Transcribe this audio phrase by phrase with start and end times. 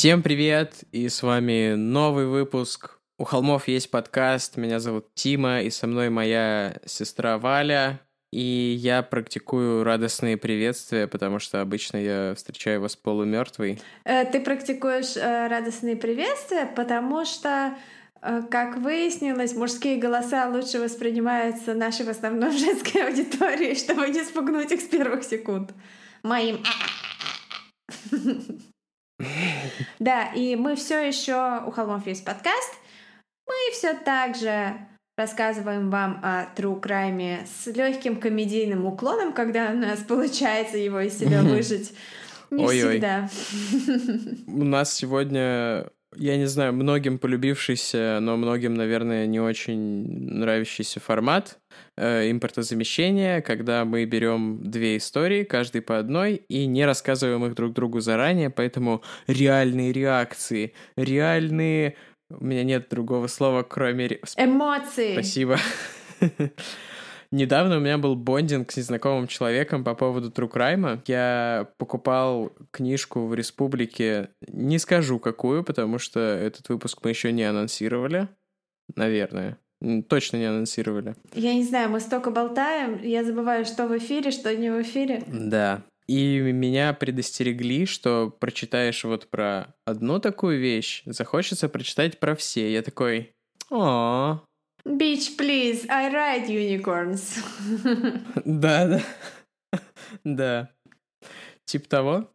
[0.00, 2.98] Всем привет, и с вами новый выпуск.
[3.18, 8.00] У холмов есть подкаст, меня зовут Тима, и со мной моя сестра Валя.
[8.32, 13.78] И я практикую радостные приветствия, потому что обычно я встречаю вас полумертвый.
[14.04, 17.76] Э, ты практикуешь э, радостные приветствия, потому что
[18.22, 24.72] э, как выяснилось, мужские голоса лучше воспринимаются нашей в основном женской аудитории, чтобы не спугнуть
[24.72, 25.74] их с первых секунд.
[26.22, 26.64] Моим
[29.98, 32.74] Да, и мы все еще у холмов есть подкаст.
[33.46, 34.76] Мы все так же
[35.16, 41.18] рассказываем вам о True Crime с легким комедийным уклоном, когда у нас получается его из
[41.18, 41.92] себя выжить.
[42.50, 42.92] Не Ой-ой.
[42.92, 43.28] всегда.
[44.46, 51.58] У нас сегодня я не знаю, многим полюбившийся, но многим, наверное, не очень нравящийся формат
[51.96, 57.72] э, импортозамещения, когда мы берем две истории, каждый по одной, и не рассказываем их друг
[57.72, 61.96] другу заранее, поэтому реальные реакции, реальные...
[62.28, 64.20] У меня нет другого слова, кроме...
[64.36, 65.12] Эмоции.
[65.12, 65.58] Спасибо.
[67.32, 71.00] Недавно у меня был бондинг с незнакомым человеком по поводу Crime.
[71.06, 77.44] Я покупал книжку в Республике, не скажу какую, потому что этот выпуск мы еще не
[77.44, 78.28] анонсировали.
[78.96, 79.58] Наверное.
[80.08, 81.14] Точно не анонсировали.
[81.32, 85.22] Я не знаю, мы столько болтаем, я забываю, что в эфире, что не в эфире.
[85.26, 85.82] Да.
[86.06, 92.70] И меня предостерегли, что прочитаешь вот про одну такую вещь, захочется прочитать про все.
[92.70, 93.32] Я такой,
[93.70, 94.40] о,
[94.84, 97.38] Beach, please, I ride unicorns.
[98.44, 99.02] Да, да.
[100.24, 100.70] Да.
[101.64, 102.28] Тип того.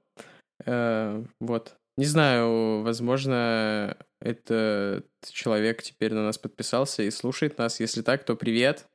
[0.66, 1.78] Э, вот.
[1.98, 7.80] Не знаю, возможно, этот человек теперь на нас подписался и слушает нас.
[7.80, 8.88] Если так, то привет.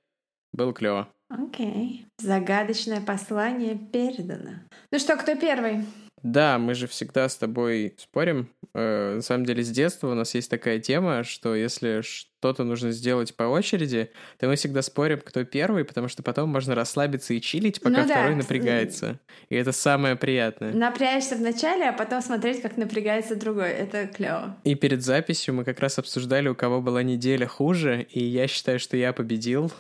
[0.53, 1.09] Было клево.
[1.31, 2.07] Окей.
[2.19, 4.61] Загадочное послание передано.
[4.91, 5.85] Ну что, кто первый?
[6.23, 8.51] Да, мы же всегда с тобой спорим.
[8.75, 12.91] Э, на самом деле, с детства у нас есть такая тема, что если что-то нужно
[12.91, 17.41] сделать по очереди, то мы всегда спорим, кто первый, потому что потом можно расслабиться и
[17.41, 18.37] чилить, пока ну, второй да.
[18.37, 19.19] напрягается.
[19.49, 20.75] И это самое приятное.
[20.75, 23.71] Напрячься вначале, а потом смотреть, как напрягается другой.
[23.71, 24.57] Это клево.
[24.65, 28.79] И перед записью мы как раз обсуждали, у кого была неделя хуже, и я считаю,
[28.79, 29.73] что я победил.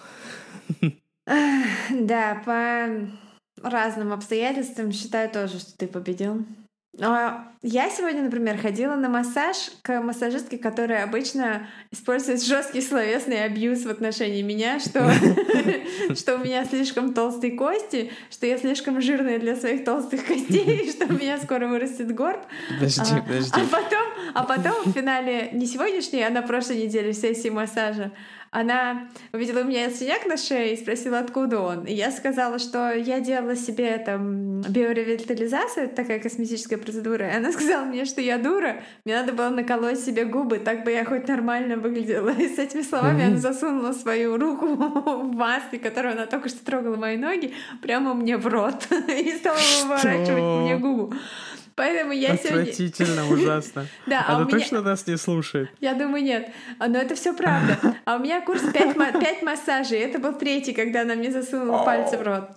[1.26, 2.88] Да, по
[3.62, 6.46] разным обстоятельствам считаю тоже, что ты победил.
[6.98, 13.84] А, я сегодня, например, ходила на массаж к массажистке, которая обычно использует жесткий словесный абьюз
[13.84, 15.08] в отношении меня, что,
[16.16, 21.06] что у меня слишком толстые кости, что я слишком жирная для своих толстых костей, что
[21.06, 22.40] у меня скоро вырастет горб.
[22.68, 23.52] Подожди, а, подожди.
[23.52, 28.10] А потом, а потом в финале, не сегодняшней, а на прошлой неделе сессии массажа,
[28.50, 31.84] она увидела у меня синяк на шее и спросила, откуда он.
[31.84, 37.28] И я сказала, что я делала себе там биоревитализацию, это такая косметическая процедура.
[37.28, 40.90] И она сказала мне, что я дура, мне надо было наколоть себе губы, так бы
[40.90, 42.30] я хоть нормально выглядела.
[42.30, 46.96] И с этими словами она засунула свою руку в масле, которую она только что трогала
[46.96, 51.14] мои ноги, прямо мне в рот и стала выворачивать мне губу.
[51.76, 53.44] Поэтому я Отвратительно, сегодня...
[53.44, 53.86] ужасно.
[54.06, 54.50] Да, а Она меня...
[54.58, 55.70] точно нас не слушает?
[55.80, 56.50] Я думаю, нет.
[56.78, 57.78] А, но это все правда.
[58.04, 60.00] А у меня курс 5, 5 массажей.
[60.00, 62.50] Это был третий, когда она мне засунула пальцы в рот.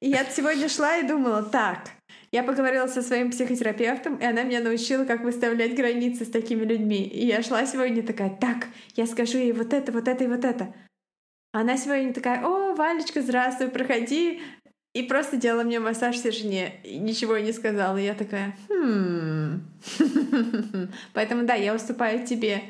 [0.00, 1.90] И я сегодня шла и думала, так,
[2.32, 7.02] я поговорила со своим психотерапевтом, и она меня научила, как выставлять границы с такими людьми.
[7.02, 10.44] И я шла сегодня такая, так, я скажу ей вот это, вот это и вот
[10.44, 10.72] это.
[11.52, 14.40] Она сегодня такая, о, Валечка, здравствуй, проходи,
[14.92, 16.80] и просто делала мне массаж в тишине.
[16.82, 17.96] И ничего не сказала.
[17.96, 19.62] И я такая, хм.
[21.14, 22.62] Поэтому да, я уступаю тебе.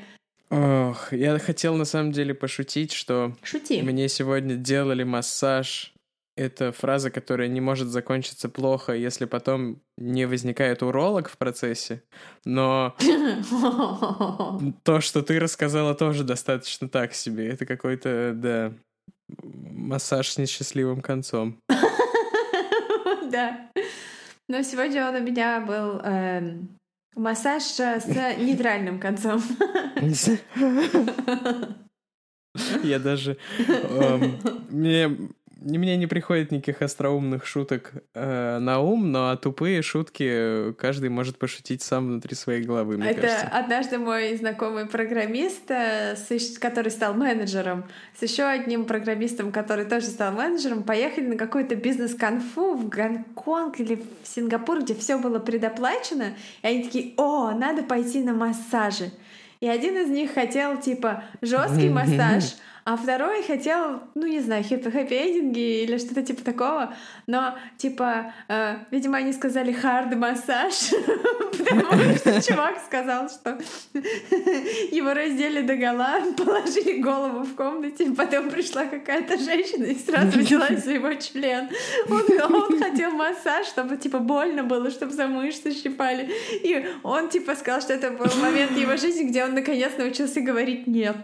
[0.51, 3.83] Ох, я хотел на самом деле пошутить, что Шути.
[3.83, 5.95] мне сегодня делали массаж.
[6.37, 12.03] Это фраза, которая не может закончиться плохо, если потом не возникает уролог в процессе.
[12.45, 12.97] Но
[14.83, 17.49] то, что ты рассказала, тоже достаточно так себе.
[17.49, 18.73] Это какой-то, да,
[19.43, 21.59] массаж с несчастливым концом.
[23.31, 23.71] Да.
[24.49, 26.77] Но сегодня он у меня был эм,
[27.15, 27.79] массаж с
[28.39, 29.41] нейтральным концом.
[32.83, 33.37] Я даже...
[33.69, 34.41] Эм,
[34.71, 35.17] мне
[35.63, 41.83] мне не приходит никаких остроумных шуток э, на ум, но тупые шутки каждый может пошутить
[41.83, 43.49] сам внутри своей головы, мне Это кажется.
[43.49, 46.17] однажды мой знакомый программист, э,
[46.61, 47.85] который стал менеджером,
[48.19, 54.03] с еще одним программистом, который тоже стал менеджером, поехали на какой-то бизнес-конфу в Гонконг или
[54.23, 59.11] в Сингапур, где все было предоплачено, и они такие, о, надо пойти на массажи.
[59.61, 65.83] И один из них хотел, типа, жесткий массаж, а второй хотел, ну, не знаю, хэппи-эндинги
[65.85, 66.95] или что-то типа такого,
[67.27, 70.75] но, типа, э, видимо, они сказали хард-массаж,
[71.59, 73.59] потому что чувак сказал, что
[74.91, 80.69] его раздели до гола, положили голову в комнате, потом пришла какая-то женщина и сразу взяла
[80.69, 81.69] за его член.
[82.09, 86.31] Он, он хотел массаж, чтобы, типа, больно было, чтобы за мышцы щипали.
[86.63, 90.87] И он, типа, сказал, что это был момент его жизни, где он, наконец, научился говорить
[90.87, 91.17] «нет».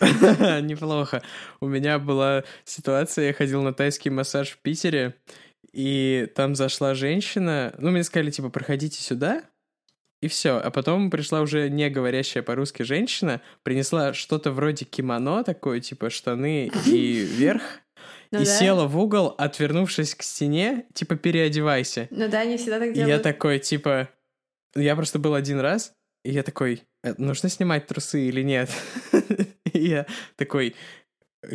[0.68, 1.22] Неплохо.
[1.60, 5.14] У меня была ситуация, я ходил на тайский массаж в Питере,
[5.72, 9.42] и там зашла женщина, ну, мне сказали, типа, проходите сюда,
[10.20, 10.58] и все.
[10.58, 16.70] А потом пришла уже не говорящая по-русски женщина, принесла что-то вроде кимоно, такое, типа, штаны
[16.86, 17.62] и верх,
[18.30, 18.58] ну, и да.
[18.58, 22.08] села в угол, отвернувшись к стене, типа, переодевайся.
[22.10, 23.16] Ну да, не всегда так делают.
[23.16, 24.08] я такой, типа,
[24.74, 25.92] я просто был один раз,
[26.24, 28.70] и я такой, «Э, нужно снимать трусы или нет?
[29.72, 30.06] И я
[30.36, 30.74] такой,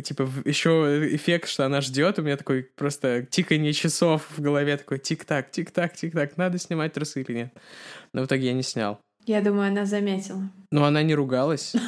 [0.02, 4.98] типа, еще эффект, что она ждет, у меня такой просто тиканье часов в голове, такой
[4.98, 7.54] тик-так, тик-так, тик-так, надо снимать трусы или нет.
[8.12, 9.00] Но в итоге я не снял.
[9.26, 10.42] Я думаю, она заметила.
[10.70, 11.74] Но она не ругалась.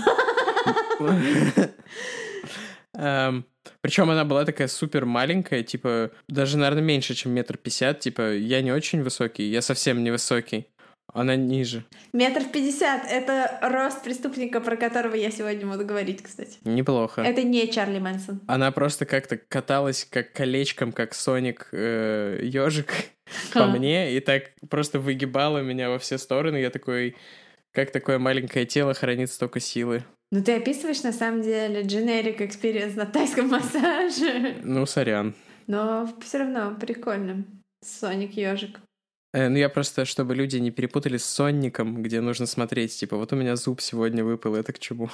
[2.98, 3.44] Эм,
[3.82, 8.00] Причем она была такая супер маленькая, типа, даже, наверное, меньше, чем метр пятьдесят.
[8.00, 10.68] Типа, я не очень высокий, я совсем не высокий.
[11.16, 11.82] Она ниже.
[12.12, 16.58] Метр пятьдесят— это рост преступника, про которого я сегодня буду говорить, кстати.
[16.64, 17.22] Неплохо.
[17.22, 18.42] Это не Чарли Мэнсон.
[18.46, 22.92] Она просто как-то каталась как колечком, как Соник э, ежик
[23.54, 26.58] по мне, и так просто выгибала меня во все стороны.
[26.58, 27.16] Я такой,
[27.72, 30.04] как такое маленькое тело хранит столько силы.
[30.30, 34.56] Ну, ты описываешь, на самом деле, generic experience на тайском массаже.
[34.62, 35.34] Ну, сорян.
[35.66, 37.44] Но все равно прикольно.
[37.82, 38.80] Соник ежик.
[39.32, 43.32] Э, ну, я просто, чтобы люди не перепутали с сонником, где нужно смотреть, типа, вот
[43.32, 45.10] у меня зуб сегодня выпал, это к чему?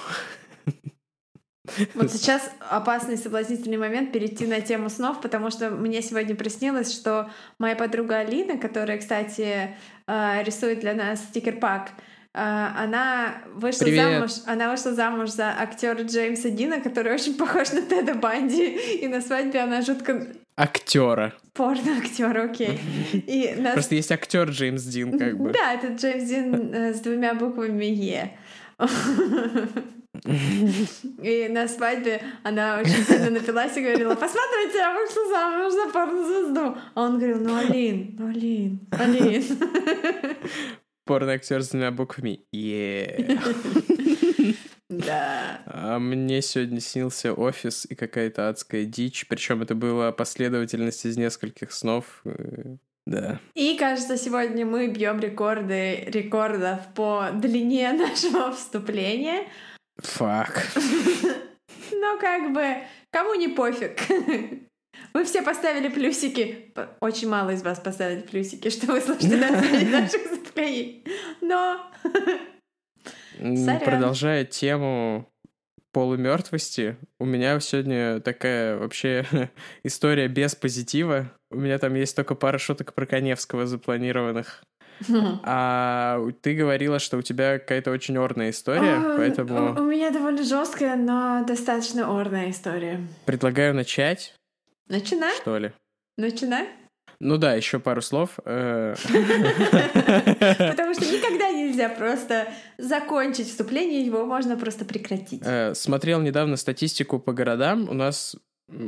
[1.95, 7.31] Вот сейчас опасный соблазнительный момент перейти на тему снов, потому что мне сегодня приснилось, что
[7.59, 9.77] моя подруга Алина, которая, кстати,
[10.09, 11.91] э, рисует для нас стикер-пак,
[12.35, 14.13] она вышла Привет.
[14.13, 18.69] замуж, она вышла замуж за актера Джеймса Дина, который очень похож на Теда Банди,
[19.03, 20.27] и на свадьбе она жутко
[20.57, 21.35] актера.
[21.55, 22.81] Порно-актер, окей.
[23.13, 23.75] И нас...
[23.75, 25.51] Просто есть актер Джеймс Дин, как бы.
[25.53, 28.33] Да, это Джеймс Дин э, с двумя буквами Е.
[30.25, 36.79] И на свадьбе она очень сильно напилась и говорила, посмотрите, я вышла замуж за порнозвезду.
[36.95, 39.43] А он говорил, ну, Алин, ну, Алин, Алин.
[41.05, 42.45] Порно-актер с двумя буквами.
[42.53, 43.39] Е.
[44.89, 45.63] Да.
[45.67, 49.27] А мне сегодня снился офис и какая-то адская дичь.
[49.27, 52.21] Причем это была последовательность из нескольких снов.
[52.25, 52.77] Э,
[53.07, 53.41] да.
[53.55, 59.47] И кажется, сегодня мы бьем рекорды рекордов по длине нашего вступления.
[59.97, 60.69] Фак.
[61.93, 62.77] Но как бы
[63.11, 63.99] кому не пофиг.
[65.15, 66.73] Вы все поставили плюсики.
[67.01, 71.05] Очень мало из вас поставили плюсики, что вы слушаете наших вступлений.
[71.41, 71.91] Но.
[73.85, 75.29] Продолжая тему
[75.93, 79.27] полумертвости, у меня сегодня такая вообще
[79.85, 81.31] история без позитива.
[81.51, 84.63] У меня там есть только пара шуток про Коневского запланированных.
[85.45, 89.75] А ты говорила, что у тебя какая-то очень орная история, а, поэтому...
[89.81, 93.01] У меня довольно жесткая, но достаточно орная история.
[93.27, 94.35] Предлагаю начать.
[94.93, 95.35] Начинай.
[95.37, 95.73] Что ли?
[96.19, 96.69] Начинай.
[97.19, 98.39] Ну да, еще пару слов.
[98.45, 98.95] Э.
[98.99, 105.41] Потому что никогда нельзя просто закончить вступление, его можно просто прекратить.
[105.47, 107.89] Э, смотрел недавно статистику по городам.
[107.89, 108.37] У нас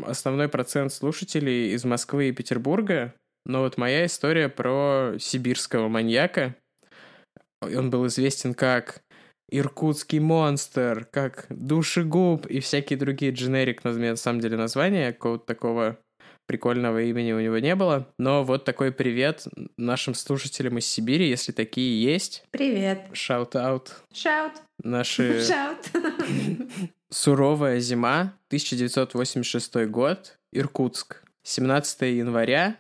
[0.07, 3.15] основной процент слушателей из Москвы и Петербурга.
[3.47, 6.55] Но вот моя история про сибирского маньяка.
[7.63, 9.01] Он был известен как
[9.51, 15.99] Иркутский монстр, как душегуб и всякие другие дженерик, на самом деле, названия какого-то такого
[16.47, 18.09] прикольного имени у него не было.
[18.19, 19.47] Но вот такой привет
[19.77, 22.45] нашим слушателям из Сибири, если такие есть.
[22.51, 23.07] Привет.
[23.13, 23.93] Shout-out.
[24.13, 24.53] Shout.
[24.83, 25.45] Наши...
[25.47, 25.79] Shout.
[27.11, 31.23] Суровая зима, 1986 год, Иркутск.
[31.45, 32.79] 17 января,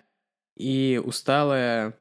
[0.56, 1.98] и усталая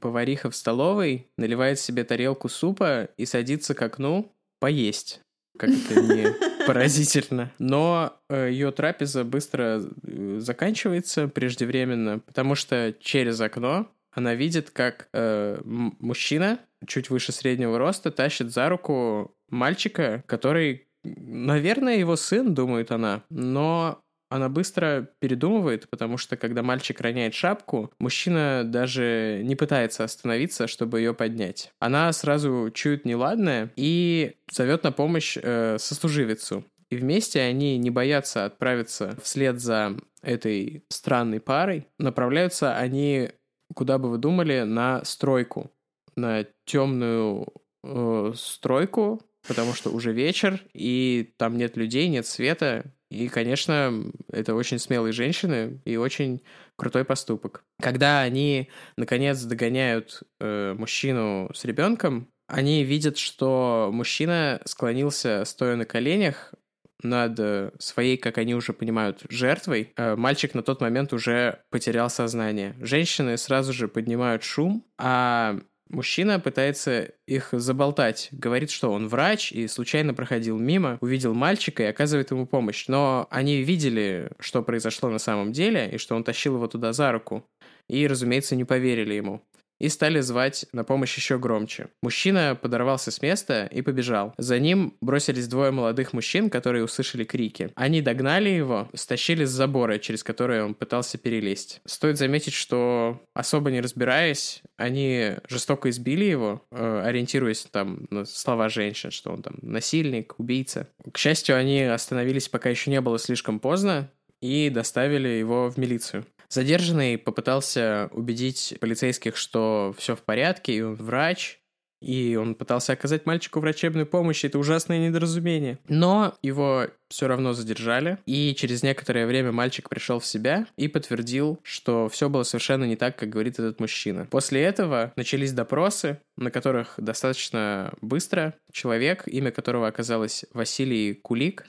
[0.00, 5.20] повариха в столовой наливает себе тарелку супа и садится к окну поесть.
[5.58, 6.26] Как это не
[6.66, 7.52] поразительно.
[7.58, 15.08] Но э, ее трапеза быстро э, заканчивается преждевременно, потому что через окно она видит, как
[15.12, 22.92] э, мужчина чуть выше среднего роста тащит за руку мальчика, который, наверное, его сын, думает
[22.92, 24.00] она, но
[24.32, 31.00] она быстро передумывает, потому что когда мальчик роняет шапку, мужчина даже не пытается остановиться, чтобы
[31.00, 31.70] ее поднять.
[31.78, 36.64] Она сразу чует неладное и зовет на помощь э, сослуживицу.
[36.90, 41.86] И вместе они не боятся отправиться вслед за этой странной парой.
[41.98, 43.30] Направляются они,
[43.74, 45.70] куда бы вы думали, на стройку.
[46.16, 47.46] На темную
[47.82, 52.84] э, стройку, потому что уже вечер, и там нет людей, нет света.
[53.12, 56.40] И, конечно, это очень смелые женщины и очень
[56.76, 57.62] крутой поступок.
[57.78, 65.84] Когда они, наконец, догоняют э, мужчину с ребенком, они видят, что мужчина склонился, стоя на
[65.84, 66.54] коленях,
[67.02, 69.92] над э, своей, как они уже понимают, жертвой.
[69.96, 72.74] Э, мальчик на тот момент уже потерял сознание.
[72.80, 75.58] Женщины сразу же поднимают шум, а
[75.92, 81.86] Мужчина пытается их заболтать, говорит, что он врач и случайно проходил мимо, увидел мальчика и
[81.86, 82.86] оказывает ему помощь.
[82.88, 87.12] Но они видели, что произошло на самом деле, и что он тащил его туда за
[87.12, 87.44] руку.
[87.90, 89.42] И, разумеется, не поверили ему
[89.82, 91.88] и стали звать на помощь еще громче.
[92.02, 94.32] Мужчина подорвался с места и побежал.
[94.38, 97.72] За ним бросились двое молодых мужчин, которые услышали крики.
[97.74, 101.80] Они догнали его, стащили с забора, через который он пытался перелезть.
[101.84, 108.68] Стоит заметить, что особо не разбираясь, они жестоко избили его, э, ориентируясь там на слова
[108.68, 110.88] женщин, что он там насильник, убийца.
[111.12, 114.08] К счастью, они остановились, пока еще не было слишком поздно,
[114.42, 116.26] и доставили его в милицию.
[116.52, 121.62] Задержанный попытался убедить полицейских, что все в порядке, и он врач,
[122.02, 125.78] и он пытался оказать мальчику врачебную помощь, это ужасное недоразумение.
[125.88, 131.58] Но его все равно задержали, и через некоторое время мальчик пришел в себя и подтвердил,
[131.62, 134.26] что все было совершенно не так, как говорит этот мужчина.
[134.30, 141.64] После этого начались допросы, на которых достаточно быстро человек, имя которого оказалось Василий Кулик,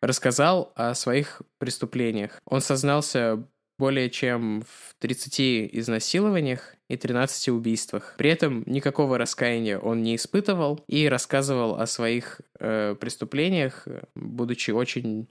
[0.00, 2.40] рассказал о своих преступлениях.
[2.44, 3.44] Он сознался
[3.78, 5.40] более чем в 30
[5.72, 8.14] изнасилованиях и 13 убийствах.
[8.18, 15.28] При этом никакого раскаяния он не испытывал и рассказывал о своих э, преступлениях, будучи очень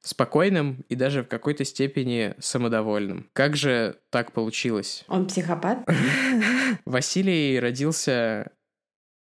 [0.00, 3.28] спокойным и даже в какой-то степени самодовольным.
[3.32, 5.04] Как же так получилось?
[5.08, 5.86] Он психопат?
[6.84, 8.52] Василий родился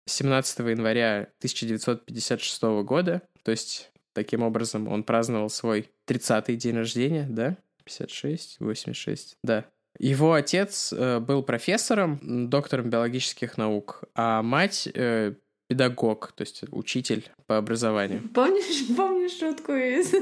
[0.07, 7.57] 17 января 1956 года, то есть таким образом он праздновал свой 30-й день рождения, да?
[7.87, 9.65] 56, 86, да.
[9.99, 15.33] Его отец э, был профессором, доктором биологических наук, а мать э,
[15.67, 18.29] педагог, то есть учитель по образованию.
[18.33, 20.13] Помнишь, помнишь шутку из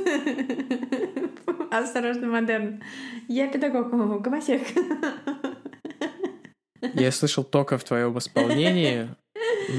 [1.72, 2.82] «Осторожно, модерн»?
[3.28, 3.90] Я педагог,
[4.22, 4.62] гомосек.
[6.94, 9.10] Я слышал только в твоем исполнении,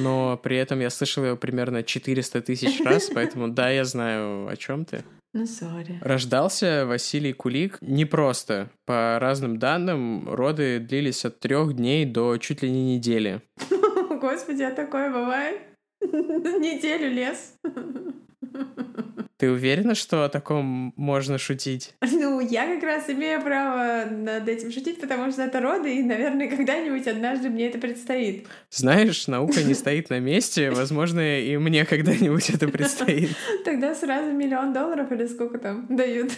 [0.01, 4.57] но при этом я слышал его примерно 400 тысяч раз, поэтому да, я знаю, о
[4.57, 5.05] чем ты.
[5.37, 5.99] Ну, сори.
[6.01, 8.71] Рождался Василий Кулик непросто.
[8.87, 13.43] По разным данным, роды длились от трех дней до чуть ли не недели.
[14.21, 15.61] Господи, а такое бывает?
[16.01, 17.53] Неделю лес.
[19.39, 21.95] Ты уверена, что о таком можно шутить?
[22.27, 26.49] Ну, я как раз имею право над этим шутить, потому что это роды, и, наверное,
[26.57, 28.47] когда-нибудь однажды мне это предстоит.
[28.71, 33.31] Знаешь, наука не стоит на месте, возможно, и мне когда-нибудь это предстоит.
[33.65, 36.33] Тогда сразу миллион долларов или сколько там дают?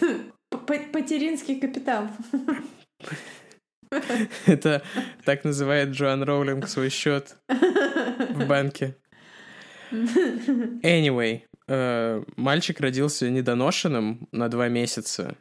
[0.49, 2.07] Потеринский капитал.
[4.45, 4.83] Это
[5.25, 8.95] так называет Джоан Роулинг свой счет в банке.
[9.91, 15.37] Anyway, э, мальчик родился недоношенным на два месяца,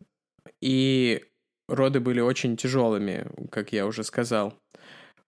[0.60, 1.24] и
[1.68, 4.54] роды были очень тяжелыми, как я уже сказал.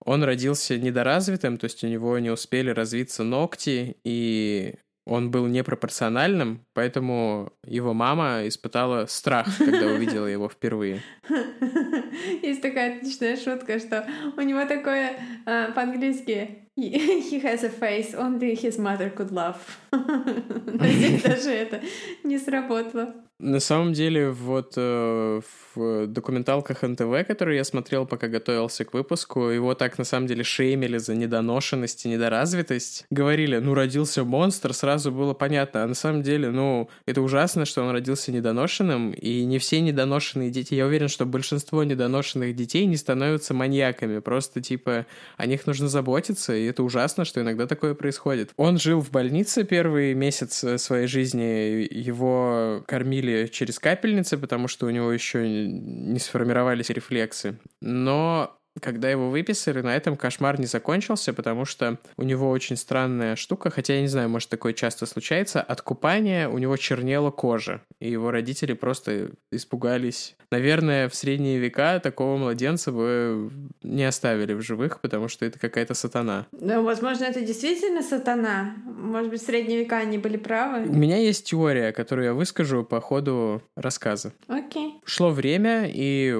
[0.04, 4.76] Он родился недоразвитым, то есть у него не успели развиться ногти, и
[5.06, 11.02] он был непропорциональным, поэтому его мама испытала страх, когда увидела его впервые.
[12.42, 18.55] Есть такая отличная шутка, что у него такое э, по-английски He has a face only
[18.55, 19.77] his mother could love.
[19.91, 21.81] Надеюсь, даже это
[22.23, 23.15] не сработало.
[23.40, 25.40] На самом деле, вот э,
[25.74, 30.44] в документалках НТВ, которые я смотрел, пока готовился к выпуску, его так на самом деле
[30.44, 33.06] шеймили за недоношенность и недоразвитость.
[33.10, 35.84] Говорили, ну, родился монстр, сразу было понятно.
[35.84, 40.50] А на самом деле, ну, это ужасно, что он родился недоношенным, и не все недоношенные
[40.50, 40.74] дети.
[40.74, 44.18] Я уверен, что большинство недоношенных детей не становятся маньяками.
[44.18, 45.06] Просто, типа,
[45.38, 48.50] о них нужно заботиться, и это ужасно, что иногда такое происходит.
[48.56, 54.86] Он жил в больнице первый месяц э, своей жизни, его кормили через капельницы, потому что
[54.86, 57.58] у него еще не сформировались рефлексы.
[57.80, 63.36] Но когда его выписали, на этом кошмар не закончился, потому что у него очень странная
[63.36, 67.82] штука, хотя я не знаю, может такое часто случается, от купания у него чернела кожа,
[67.98, 70.36] и его родители просто испугались.
[70.50, 73.50] Наверное, в средние века такого младенца бы
[73.82, 76.46] не оставили в живых, потому что это какая-то сатана.
[76.52, 78.74] Ну, возможно, это действительно сатана.
[78.84, 80.88] Может быть, в средние века они были правы.
[80.88, 84.32] У меня есть теория, которую я выскажу по ходу рассказа.
[84.48, 85.00] Окей.
[85.04, 86.36] Шло время, и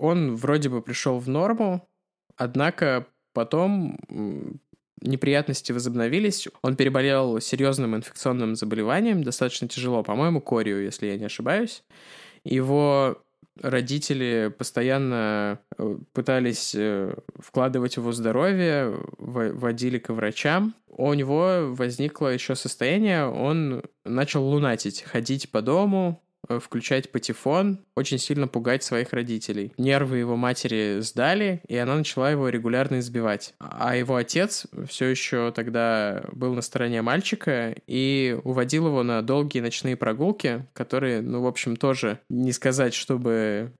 [0.00, 1.86] он вроде бы пришел в норму,
[2.36, 3.98] однако потом
[5.02, 6.48] неприятности возобновились.
[6.62, 11.82] Он переболел серьезным инфекционным заболеванием, достаточно тяжело, по-моему, корию, если я не ошибаюсь.
[12.44, 13.22] Его
[13.60, 20.74] родители постоянно э, пытались э, вкладывать его здоровье, водили к врачам.
[20.86, 26.22] У него возникло еще состояние, он начал лунатить, ходить по дому,
[26.58, 29.72] включать патефон, очень сильно пугать своих родителей.
[29.78, 33.54] Нервы его матери сдали, и она начала его регулярно избивать.
[33.58, 39.60] А его отец все еще тогда был на стороне мальчика и уводил его на долгие
[39.60, 43.72] ночные прогулки, которые, ну, в общем, тоже не сказать, чтобы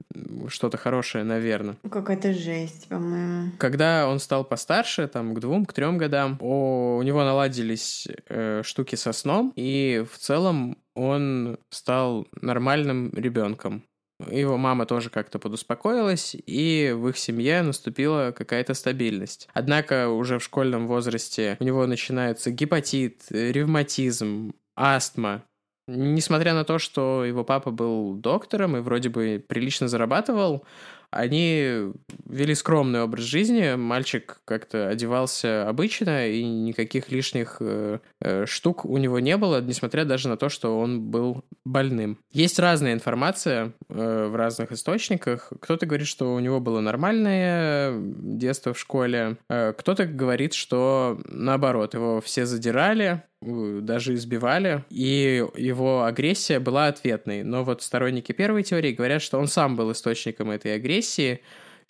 [0.47, 1.77] что-то хорошее, наверное.
[1.89, 3.51] Какая-то жесть, по-моему.
[3.57, 8.61] Когда он стал постарше, там, к двум, к трем годам, у, у него наладились э,
[8.63, 13.83] штуки со сном, и в целом он стал нормальным ребенком.
[14.29, 19.47] Его мама тоже как-то подуспокоилась, и в их семье наступила какая-то стабильность.
[19.53, 25.43] Однако уже в школьном возрасте у него начинается гепатит, ревматизм, астма.
[25.87, 30.63] Несмотря на то, что его папа был доктором и вроде бы прилично зарабатывал,
[31.11, 31.91] они
[32.25, 38.97] вели скромный образ жизни, мальчик как-то одевался обычно, и никаких лишних э, э, штук у
[38.97, 42.17] него не было, несмотря даже на то, что он был больным.
[42.31, 45.51] Есть разная информация э, в разных источниках.
[45.59, 51.93] Кто-то говорит, что у него было нормальное детство в школе, э, кто-то говорит, что наоборот,
[51.93, 57.43] его все задирали, даже избивали, и его агрессия была ответной.
[57.43, 61.41] Но вот сторонники первой теории говорят, что он сам был источником этой агрессии,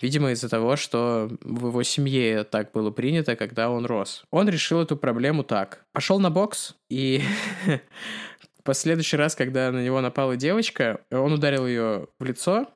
[0.01, 4.23] видимо, из-за того, что в его семье так было принято, когда он рос.
[4.31, 5.85] Он решил эту проблему так.
[5.91, 7.21] Пошел на бокс, и
[8.63, 12.67] в следующий раз, когда на него напала девочка, он ударил ее в лицо,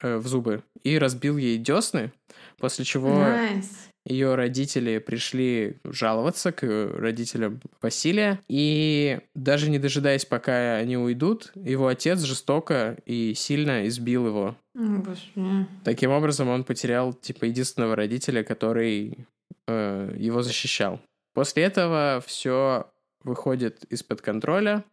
[0.00, 2.12] э, в зубы, и разбил ей десны,
[2.58, 3.10] после чего...
[3.10, 11.52] Nice ее родители пришли жаловаться к родителям Василия, и даже не дожидаясь, пока они уйдут,
[11.54, 14.56] его отец жестоко и сильно избил его.
[14.74, 15.66] Господи.
[15.84, 19.26] Таким образом, он потерял, типа, единственного родителя, который
[19.68, 21.00] э, его защищал.
[21.34, 22.90] После этого все
[23.22, 24.84] выходит из-под контроля,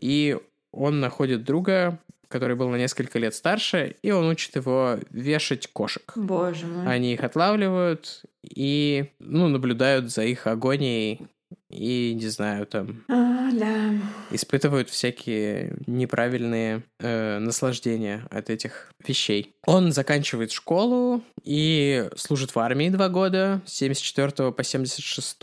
[0.00, 0.38] и
[0.72, 2.00] он находит друга,
[2.34, 6.12] который был на несколько лет старше, и он учит его вешать кошек.
[6.16, 6.84] Боже мой.
[6.84, 11.28] Они их отлавливают и, ну, наблюдают за их агонией
[11.70, 13.04] и, не знаю, там...
[13.08, 13.90] А, да.
[14.30, 19.56] Испытывают всякие неправильные э, наслаждения от этих вещей.
[19.66, 25.36] Он заканчивает школу и служит в армии два года, с 74 по 76.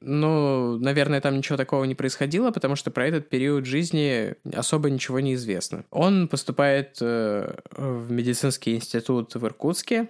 [0.00, 5.20] Ну, наверное, там ничего такого не происходило, потому что про этот период жизни особо ничего
[5.20, 5.84] не известно.
[5.90, 10.08] Он поступает э, в медицинский институт в Иркутске,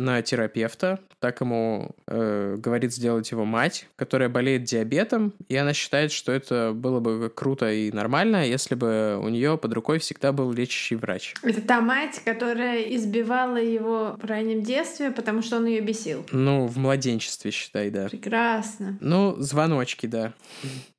[0.00, 6.10] на терапевта, так ему э, говорит сделать его мать, которая болеет диабетом, и она считает,
[6.10, 10.50] что это было бы круто и нормально, если бы у нее под рукой всегда был
[10.52, 11.34] лечащий врач.
[11.42, 16.24] Это та мать, которая избивала его в раннем детстве, потому что он ее бесил.
[16.32, 18.08] Ну, в младенчестве, считай, да.
[18.08, 18.96] Прекрасно.
[19.00, 20.32] Ну, звоночки, да.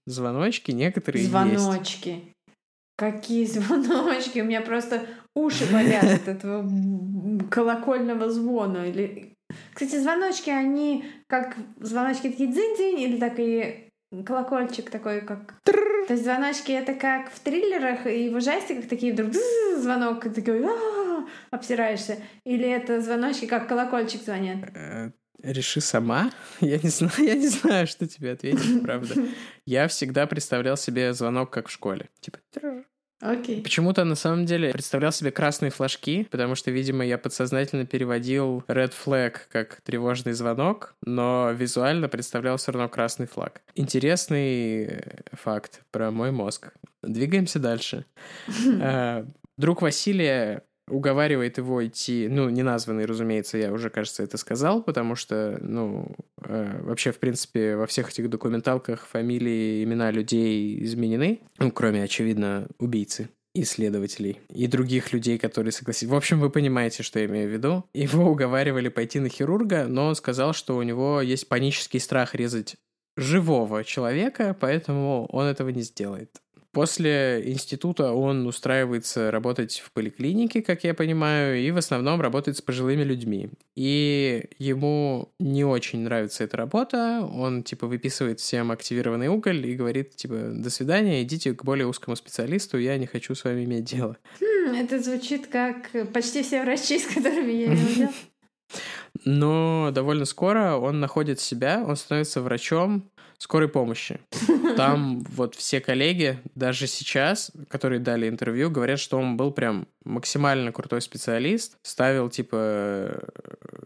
[0.05, 2.09] Звоночки некоторые Звоночки.
[2.09, 2.23] Есть.
[2.97, 4.41] Какие звоночки?
[4.41, 6.69] У меня просто уши болят от этого
[7.49, 8.89] колокольного звона.
[8.89, 9.35] Или...
[9.73, 13.91] Кстати, звоночки, они как звоночки такие дзынь-дзынь, или так и
[14.25, 15.55] колокольчик такой, как...
[15.63, 19.33] То есть звоночки это как в триллерах и в ужастиках такие вдруг
[19.77, 20.65] звонок, и такой
[21.51, 22.17] обсираешься.
[22.45, 24.69] Или это звоночки как колокольчик звонят?
[24.75, 26.31] Э, реши сама.
[26.59, 29.15] Я не знаю, я не знаю, что тебе ответить, правда.
[29.65, 32.09] Я всегда представлял себе звонок как в школе.
[32.19, 32.39] Типа...
[33.21, 33.61] Окей.
[33.61, 38.93] Почему-то на самом деле представлял себе красные флажки, потому что, видимо, я подсознательно переводил red
[38.93, 43.61] flag как тревожный звонок, но визуально представлял все равно красный флаг.
[43.75, 46.73] Интересный факт про мой мозг.
[47.03, 48.05] Двигаемся дальше.
[48.83, 49.25] Э,
[49.57, 55.15] друг Василия уговаривает его идти, ну, не названный, разумеется, я уже, кажется, это сказал, потому
[55.15, 56.07] что, ну,
[56.43, 62.67] э, вообще, в принципе, во всех этих документалках фамилии, имена людей изменены, ну, кроме, очевидно,
[62.79, 63.29] убийцы.
[63.53, 66.09] исследователей и других людей, которые согласились.
[66.09, 67.83] В общем, вы понимаете, что я имею в виду.
[67.93, 72.75] Его уговаривали пойти на хирурга, но он сказал, что у него есть панический страх резать
[73.17, 76.29] живого человека, поэтому он этого не сделает.
[76.71, 82.61] После института он устраивается работать в поликлинике, как я понимаю, и в основном работает с
[82.61, 83.49] пожилыми людьми.
[83.75, 90.15] И ему не очень нравится эта работа, он типа выписывает всем активированный уголь и говорит
[90.15, 94.17] типа «до свидания, идите к более узкому специалисту, я не хочу с вами иметь дело».
[94.39, 98.11] Хм, это звучит как почти все врачи, с которыми я имел дело.
[99.25, 103.10] Но довольно скоро он находит себя, он становится врачом,
[103.41, 104.19] скорой помощи.
[104.77, 110.71] Там вот все коллеги, даже сейчас, которые дали интервью, говорят, что он был прям максимально
[110.71, 113.19] крутой специалист, ставил типа,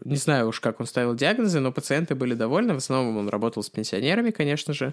[0.04, 3.62] не знаю уж как он ставил диагнозы, но пациенты были довольны, в основном он работал
[3.62, 4.92] с пенсионерами, конечно же,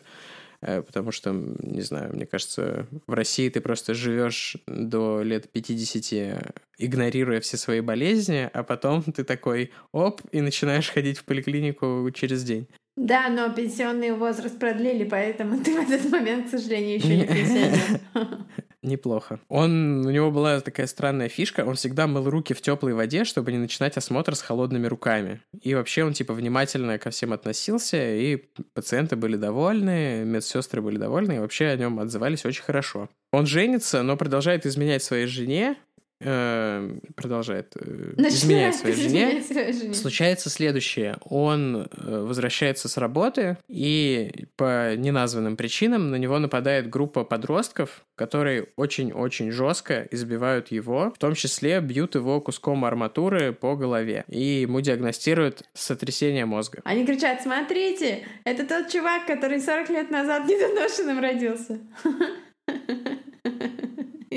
[0.61, 6.53] э, потому что, не знаю, мне кажется, в России ты просто живешь до лет 50,
[6.77, 12.45] игнорируя все свои болезни, а потом ты такой, оп, и начинаешь ходить в поликлинику через
[12.45, 12.65] день.
[12.95, 17.99] Да, но пенсионный возраст продлили, поэтому ты в этот момент, к сожалению, еще не пенсионер.
[18.83, 19.39] Неплохо.
[19.47, 23.53] Он, у него была такая странная фишка, он всегда мыл руки в теплой воде, чтобы
[23.53, 25.41] не начинать осмотр с холодными руками.
[25.61, 31.37] И вообще он, типа, внимательно ко всем относился, и пациенты были довольны, медсестры были довольны,
[31.37, 33.09] и вообще о нем отзывались очень хорошо.
[33.31, 35.77] Он женится, но продолжает изменять своей жене,
[36.25, 39.41] Эм, продолжает э, изменять своей жене.
[39.41, 39.93] своей жене.
[39.93, 41.17] Случается следующее.
[41.25, 48.67] Он э, возвращается с работы, и по неназванным причинам на него нападает группа подростков, которые
[48.75, 54.81] очень-очень жестко избивают его, в том числе бьют его куском арматуры по голове, и ему
[54.81, 56.81] диагностируют сотрясение мозга.
[56.85, 61.79] Они кричат, смотрите, это тот чувак, который 40 лет назад недоношенным родился.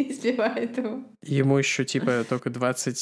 [0.11, 1.05] избивает его.
[1.23, 2.97] Ему еще типа только 20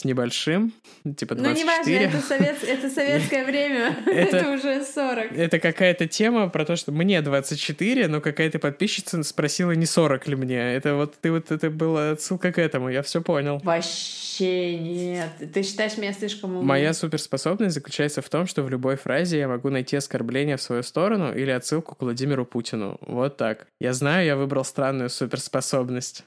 [0.00, 0.72] с небольшим,
[1.04, 1.36] типа 24.
[1.36, 5.32] Ну, неважно, это, совет, это советское время, это, это уже 40.
[5.32, 10.36] Это какая-то тема про то, что мне 24, но какая-то подписчица спросила, не 40 ли
[10.36, 10.74] мне.
[10.74, 13.60] Это вот, ты вот, это была отсылка к этому, я все понял.
[13.62, 15.52] Вообще нет.
[15.52, 16.66] Ты считаешь меня слишком умным?
[16.66, 20.82] Моя суперспособность заключается в том, что в любой фразе я могу найти оскорбление в свою
[20.82, 22.98] сторону или отсылку к Владимиру Путину.
[23.02, 23.66] Вот так.
[23.80, 26.24] Я знаю, я выбрал странную суперспособность.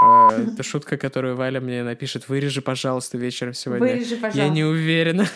[0.00, 2.28] А, это шутка, которую Валя мне напишет.
[2.28, 3.86] Вырежи, пожалуйста, вечером сегодня.
[3.86, 4.40] Вырежи, пожалуйста.
[4.40, 5.26] Я не уверена.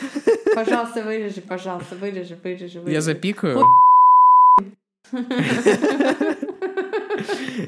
[0.55, 2.93] Пожалуйста, вырежи, пожалуйста, вырежи, вырежи, вырежи.
[2.93, 3.65] Я запикаю.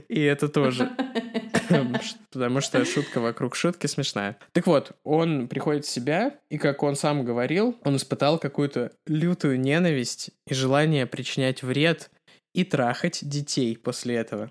[0.09, 0.91] И это тоже.
[2.33, 4.37] Потому что шутка вокруг шутки смешная.
[4.53, 9.61] Так вот, он приходит в себя, и как он сам говорил, он испытал какую-то лютую
[9.61, 12.11] ненависть и желание причинять вред
[12.55, 14.51] и трахать детей после этого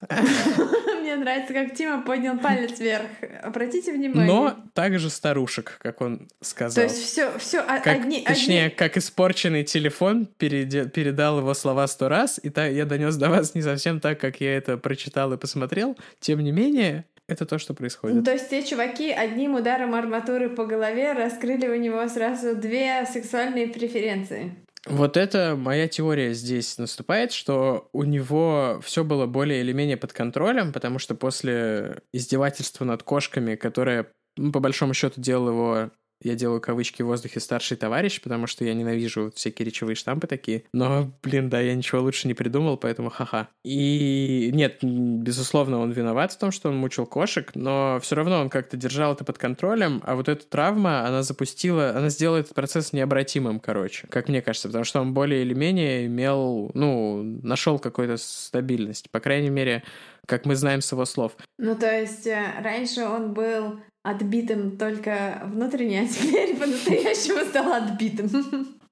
[1.16, 3.06] мне нравится, как Тима поднял палец вверх.
[3.42, 4.32] Обратите внимание.
[4.32, 6.74] Но также старушек, как он сказал.
[6.74, 8.76] То есть все, все как, одни, Точнее, одни...
[8.76, 13.54] как испорченный телефон переде, передал его слова сто раз, и та, я донес до вас
[13.54, 15.96] не совсем так, как я это прочитал и посмотрел.
[16.20, 18.16] Тем не менее, это то, что происходит.
[18.16, 23.06] Ну, то есть те чуваки одним ударом арматуры по голове раскрыли у него сразу две
[23.06, 24.54] сексуальные преференции.
[24.86, 30.12] Вот это моя теория здесь наступает, что у него все было более или менее под
[30.12, 35.90] контролем, потому что после издевательства над кошками, которое ну, по большому счету делал его
[36.22, 40.64] я делаю кавычки в воздухе старший товарищ, потому что я ненавижу всякие речевые штампы такие.
[40.72, 43.48] Но, блин, да, я ничего лучше не придумал, поэтому ха-ха.
[43.64, 48.48] И нет, безусловно, он виноват в том, что он мучил кошек, но все равно он
[48.48, 52.92] как-то держал это под контролем, а вот эта травма, она запустила, она сделала этот процесс
[52.92, 58.16] необратимым, короче, как мне кажется, потому что он более или менее имел, ну, нашел какую-то
[58.16, 59.82] стабильность, по крайней мере,
[60.26, 61.36] как мы знаем с его слов.
[61.58, 68.28] Ну, то есть э, раньше он был отбитым только внутренне, а теперь по-настоящему стал отбитым.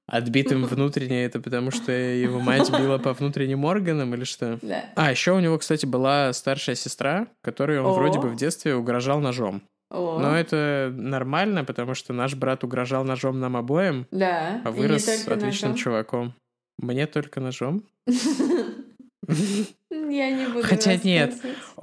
[0.06, 4.58] Отбитым внутренне это потому, что его мать била по внутренним органам или что?
[4.60, 4.86] Да.
[4.96, 7.92] А, еще у него, кстати, была старшая сестра, которой он О.
[7.92, 9.62] вроде бы в детстве угрожал ножом.
[9.88, 10.18] О.
[10.18, 14.60] Но это нормально, потому что наш брат угрожал ножом нам обоим, да.
[14.64, 15.76] а вырос отличным ножом.
[15.76, 16.34] чуваком.
[16.78, 17.84] Мне только ножом.
[20.10, 21.34] Я не буду Хотя нет.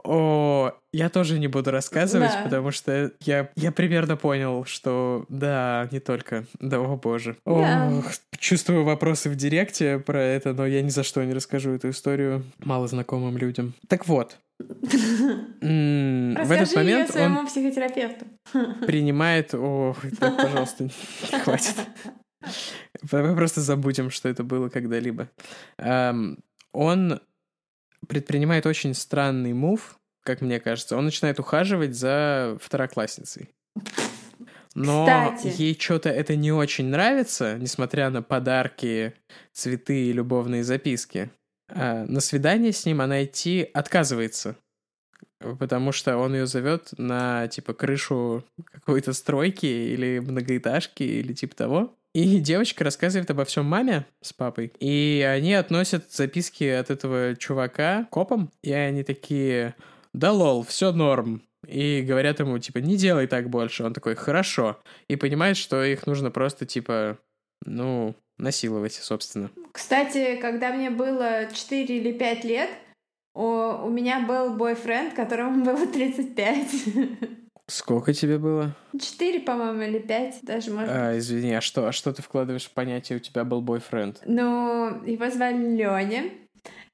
[0.04, 2.44] О, я тоже не буду рассказывать, да.
[2.44, 6.46] потому что я, я примерно понял, что да, не только.
[6.60, 7.38] Да, о боже.
[7.46, 7.92] Да.
[8.00, 11.90] Ох, чувствую вопросы в директе про это, но я ни за что не расскажу эту
[11.90, 13.74] историю мало знакомым людям.
[13.88, 14.38] Так вот.
[14.60, 18.26] В этот момент своему он психотерапевту.
[18.86, 19.54] Принимает...
[19.54, 20.90] О, так, пожалуйста,
[21.44, 21.76] хватит.
[23.12, 25.30] Мы просто забудем, что это было когда-либо.
[26.74, 27.20] Он
[28.08, 30.98] предпринимает очень странный мув, как мне кажется.
[30.98, 33.50] Он начинает ухаживать за второклассницей.
[34.76, 35.54] Но Кстати.
[35.60, 39.14] ей что-то это не очень нравится, несмотря на подарки,
[39.52, 41.32] цветы и любовные записки.
[41.70, 44.56] А на свидание с ним она идти отказывается.
[45.40, 51.96] Потому что он ее зовет на типа крышу какой-то стройки или многоэтажки или типа того.
[52.18, 54.74] И девочка рассказывает обо всем маме с папой.
[54.80, 58.52] И они относят записки от этого чувака копам.
[58.64, 59.76] И они такие,
[60.14, 61.44] да лол, все норм.
[61.68, 63.84] И говорят ему, типа, не делай так больше.
[63.84, 64.80] Он такой, хорошо.
[65.08, 67.20] И понимает, что их нужно просто, типа,
[67.66, 69.52] ну, насиловать, собственно.
[69.72, 72.70] Кстати, когда мне было 4 или 5 лет,
[73.36, 76.68] у, у меня был бойфренд, которому было 35.
[77.70, 78.74] Сколько тебе было?
[78.98, 80.98] 4, по-моему, или 5, даже, может быть.
[80.98, 84.22] А, извини, а что, а что ты вкладываешь в понятие «у тебя был бойфренд»?
[84.26, 86.30] Ну, его звали Леня.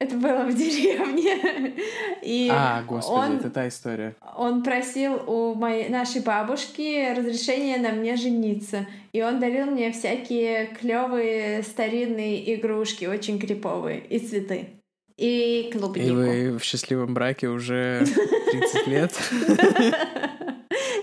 [0.00, 1.74] Это было в деревне.
[2.22, 4.16] И а, господи, он, это та история.
[4.36, 8.86] он просил у моей, нашей бабушки разрешения на мне жениться.
[9.12, 14.70] И он дарил мне всякие клевые старинные игрушки, очень криповые, и цветы.
[15.16, 16.08] И клубнику.
[16.08, 18.04] И вы в счастливом браке уже
[18.50, 19.12] 30 лет?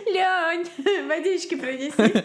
[0.07, 2.23] Лень, водички принеси.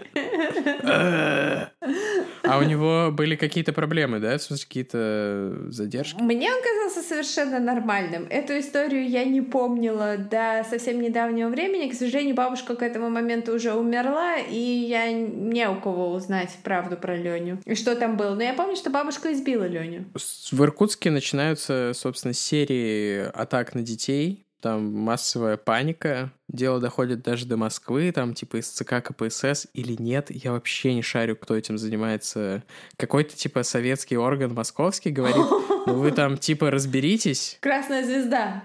[2.42, 4.38] А у него были какие-то проблемы, да?
[4.38, 6.20] Какие-то задержки?
[6.20, 8.26] Мне он казался совершенно нормальным.
[8.30, 11.90] Эту историю я не помнила до совсем недавнего времени.
[11.90, 16.96] К сожалению, бабушка к этому моменту уже умерла, и я не у кого узнать правду
[16.96, 17.60] про Леню.
[17.64, 18.34] И что там было.
[18.34, 20.06] Но я помню, что бабушка избила Леню.
[20.14, 24.46] В Иркутске начинаются, собственно, серии атак на детей.
[24.60, 26.32] Там массовая паника.
[26.48, 30.30] Дело доходит даже до Москвы, там типа из ЦК КПСС или нет.
[30.30, 32.62] Я вообще не шарю, кто этим занимается.
[32.96, 35.36] Какой-то типа советский орган московский говорит,
[35.86, 37.58] ну вы там типа разберитесь.
[37.60, 38.62] Красная звезда.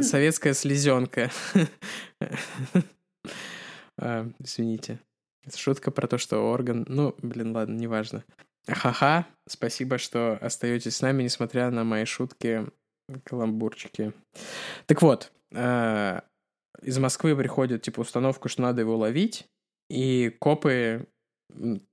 [0.00, 1.30] Советская слезенка.
[4.00, 5.00] А, извините.
[5.52, 6.84] Шутка про то, что орган...
[6.88, 8.24] Ну, блин, ладно, неважно.
[8.68, 12.66] Ха-ха, спасибо, что остаетесь с нами, несмотря на мои шутки,
[13.24, 14.12] каламбурчики.
[14.86, 16.20] Так вот, э,
[16.82, 19.46] из Москвы приходит, типа, установка, что надо его ловить,
[19.90, 21.06] и копы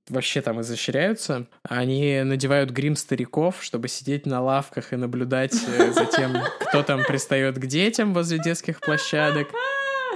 [0.08, 1.48] вообще там изощряются.
[1.62, 7.02] Они надевают грим стариков, чтобы сидеть на лавках и наблюдать э, за тем, кто там
[7.04, 9.48] пристает к детям возле детских площадок.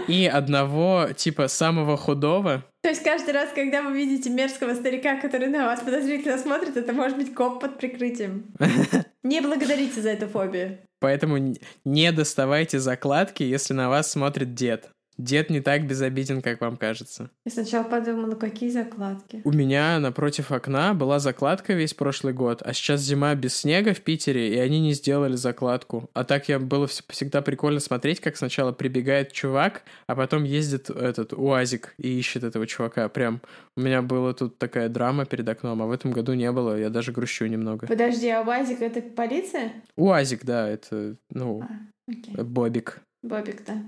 [0.08, 2.64] И одного, типа, самого худого.
[2.82, 6.92] То есть каждый раз, когда вы видите мерзкого старика, который на вас подозрительно смотрит, это
[6.92, 8.46] может быть коп под прикрытием.
[9.22, 10.78] Не благодарите за эту фобию.
[10.98, 14.90] Поэтому не доставайте закладки, если на вас смотрит дед.
[15.20, 17.30] Дед не так безобиден, как вам кажется.
[17.44, 19.42] Я сначала подумала, какие закладки.
[19.44, 24.00] У меня напротив окна была закладка весь прошлый год, а сейчас зима без снега в
[24.00, 26.08] Питере, и они не сделали закладку.
[26.14, 31.34] А так я было всегда прикольно смотреть, как сначала прибегает чувак, а потом ездит этот
[31.34, 33.08] УАЗик и ищет этого чувака.
[33.10, 33.42] Прям
[33.76, 36.88] у меня была тут такая драма перед окном, а в этом году не было, я
[36.88, 37.86] даже грущу немного.
[37.86, 39.72] Подожди, а УАЗик это полиция?
[39.96, 42.34] УАЗик, да, это, ну, А, окей.
[42.42, 43.02] Бобик.
[43.22, 43.82] Бобик, да.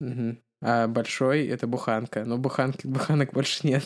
[0.00, 0.38] Мгм.
[0.62, 2.24] А большой— это буханка.
[2.24, 3.84] Но буханки, буханок больше нет.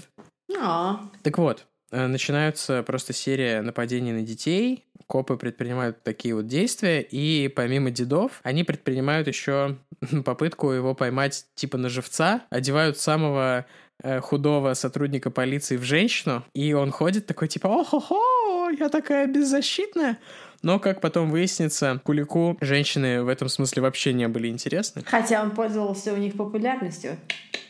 [0.60, 4.84] А, Так вот, э, начинаются просто серия нападений на детей.
[5.06, 9.76] Копы предпринимают такие вот действия, и помимо дедов, они предпринимают еще
[10.24, 13.66] попытку его поймать типа на живца, одевают самого
[14.02, 20.18] э, худого сотрудника полиции в женщину, и он ходит такой типа «О-хо-хо, я такая беззащитная».
[20.62, 25.02] Но, как потом выяснится, Кулику женщины в этом смысле вообще не были интересны.
[25.04, 27.16] хотя он пользовался у них популярностью.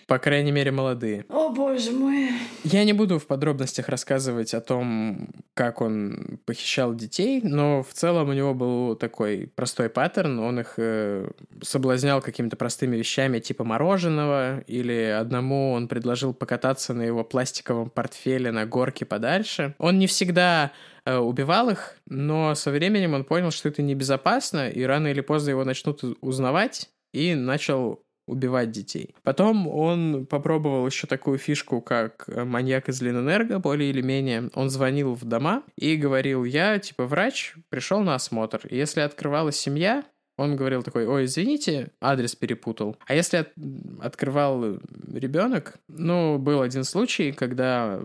[0.09, 1.25] По крайней мере, молодые.
[1.31, 2.33] О, боже мой.
[2.65, 8.29] Я не буду в подробностях рассказывать о том, как он похищал детей, но в целом
[8.29, 10.39] у него был такой простой паттерн.
[10.41, 11.31] Он их э,
[11.63, 18.51] соблазнял какими-то простыми вещами типа мороженого, или одному он предложил покататься на его пластиковом портфеле
[18.51, 19.75] на горке подальше.
[19.79, 20.73] Он не всегда
[21.07, 25.65] убивал их, но со временем он понял, что это небезопасно, и рано или поздно его
[25.65, 29.15] начнут узнавать, и начал убивать детей.
[29.23, 34.49] Потом он попробовал еще такую фишку, как э, маньяк из Ленэнерго, более или менее.
[34.55, 38.61] Он звонил в дома и говорил, я, типа, врач, пришел на осмотр.
[38.71, 40.05] Если открывалась семья,
[40.43, 42.97] он говорил такой, ой, извините, адрес перепутал.
[43.07, 43.53] А если от-
[44.01, 44.79] открывал
[45.13, 48.01] ребенок, ну, был один случай, когда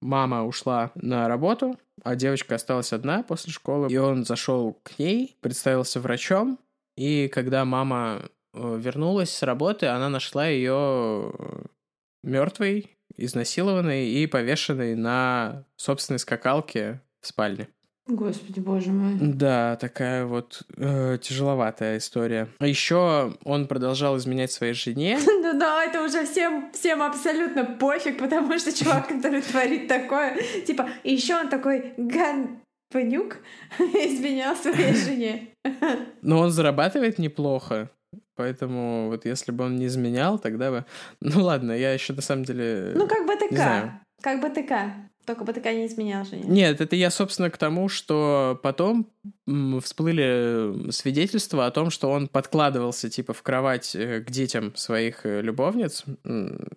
[0.00, 5.36] мама ушла на работу, а девочка осталась одна после школы, и он зашел к ней,
[5.40, 6.58] представился врачом,
[6.96, 8.22] и когда мама
[8.54, 11.32] э, вернулась с работы, она нашла ее
[12.22, 17.68] мертвой, изнасилованной и повешенной на собственной скакалке в спальне.
[18.08, 19.16] Господи, боже мой.
[19.20, 22.48] Да, такая вот э, тяжеловатая история.
[22.58, 25.18] А еще он продолжал изменять своей жене.
[25.46, 30.88] Ну да, это уже всем, всем абсолютно пофиг, потому что чувак, который творит такое, типа,
[31.04, 32.58] и еще он такой ган
[32.92, 33.38] Панюк
[33.78, 35.48] изменял своей жене.
[36.22, 37.90] Но он зарабатывает неплохо.
[38.36, 40.84] Поэтому вот если бы он не изменял, тогда бы...
[41.20, 42.92] Ну ладно, я еще на самом деле...
[42.94, 44.02] Ну как БТК.
[44.22, 45.10] Как БТК.
[45.26, 46.44] Только БТК не изменял жене.
[46.46, 49.10] Нет, это я, собственно, к тому, что потом
[49.82, 55.42] всплыли свидетельства о том, что он подкладывался, типа, в кровать э, к детям своих э,
[55.42, 56.04] любовниц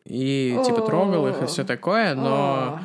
[0.06, 2.80] и, типа, трогал их и все такое, но...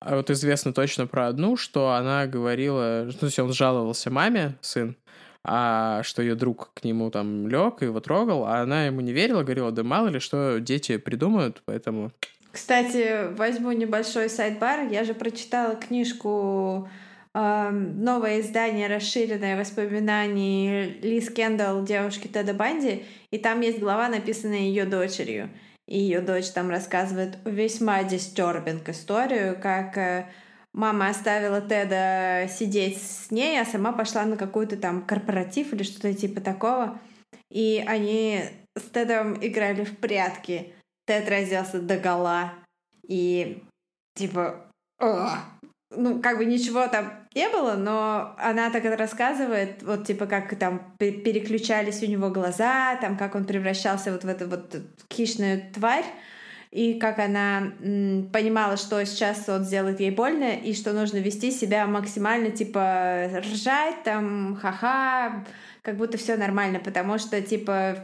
[0.00, 4.56] А вот известно точно про одну, что она говорила, ну, то есть он жаловался маме,
[4.60, 4.96] сын,
[5.42, 9.12] а что ее друг к нему там лег и его трогал, а она ему не
[9.12, 12.12] верила, говорила, да мало ли что дети придумают, поэтому...
[12.52, 14.88] Кстати, возьму небольшой сайт-бар.
[14.90, 16.88] Я же прочитала книжку
[17.34, 24.60] э, новое издание расширенное воспоминаний Лиз Кендалл девушки Теда Банди, и там есть глава, написанная
[24.60, 25.50] ее дочерью.
[25.86, 30.26] И ее дочь там рассказывает весьма дистербинг историю, как э,
[30.72, 36.12] мама оставила Теда сидеть с ней, а сама пошла на какой-то там корпоратив или что-то
[36.14, 36.98] типа такого.
[37.50, 38.40] И они
[38.76, 40.74] с Тедом играли в прятки.
[41.08, 42.52] Тед разделся до гола.
[43.08, 43.64] И
[44.14, 44.66] типа...
[45.00, 45.30] Ugh.
[45.90, 50.54] Ну, как бы ничего там не было, но она так это рассказывает, вот типа как
[50.58, 54.76] там переключались у него глаза, там как он превращался вот в эту вот
[55.10, 56.04] хищную тварь
[56.70, 61.86] и как она понимала, что сейчас он сделает ей больно, и что нужно вести себя
[61.86, 65.46] максимально, типа, ржать, там, ха-ха,
[65.80, 67.96] как будто все нормально, потому что, типа,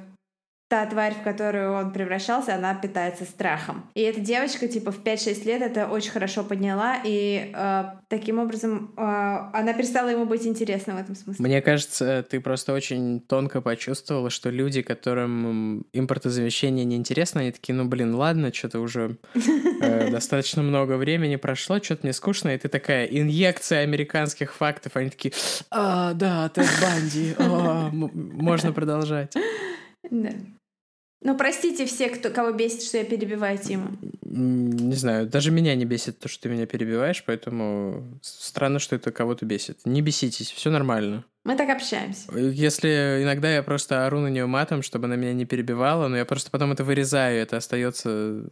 [0.74, 3.88] та тварь, в которую он превращался, она питается страхом.
[3.94, 8.92] И эта девочка, типа, в 5-6 лет это очень хорошо подняла, и э, таким образом
[8.96, 11.44] э, она перестала ему быть интересна в этом смысле.
[11.44, 17.84] Мне кажется, ты просто очень тонко почувствовала, что люди, которым импортозамещение неинтересно, они такие, ну,
[17.84, 19.16] блин, ладно, что-то уже
[19.80, 25.10] э, достаточно много времени прошло, что-то мне скучно, и ты такая, инъекция американских фактов, они
[25.10, 25.32] такие,
[25.70, 29.34] а, да, Тед Банди, а, можно продолжать.
[30.10, 30.30] Да.
[31.24, 33.88] Ну, простите все, кто, кого бесит, что я перебиваю Тиму.
[34.20, 39.10] Не знаю, даже меня не бесит то, что ты меня перебиваешь, поэтому странно, что это
[39.10, 39.78] кого-то бесит.
[39.87, 41.24] Не беситесь, все нормально.
[41.44, 42.30] Мы так общаемся.
[42.37, 46.26] Если иногда я просто ору на нее матом, чтобы она меня не перебивала, но я
[46.26, 48.50] просто потом это вырезаю, это остается...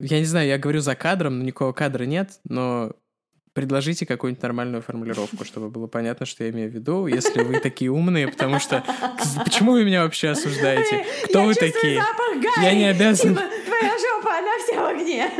[0.00, 2.96] Я не знаю, я говорю за кадром, но никакого кадра нет, но
[3.52, 7.90] предложите какую-нибудь нормальную формулировку, чтобы было понятно, что я имею в виду, если вы такие
[7.90, 8.82] умные, потому что
[9.44, 11.04] почему вы меня вообще осуждаете?
[11.24, 11.96] Кто я вы такие?
[11.96, 12.64] Запах Гарри.
[12.64, 13.34] Я не обязан.
[13.34, 15.30] Типа, твоя жопа, она вся в огне.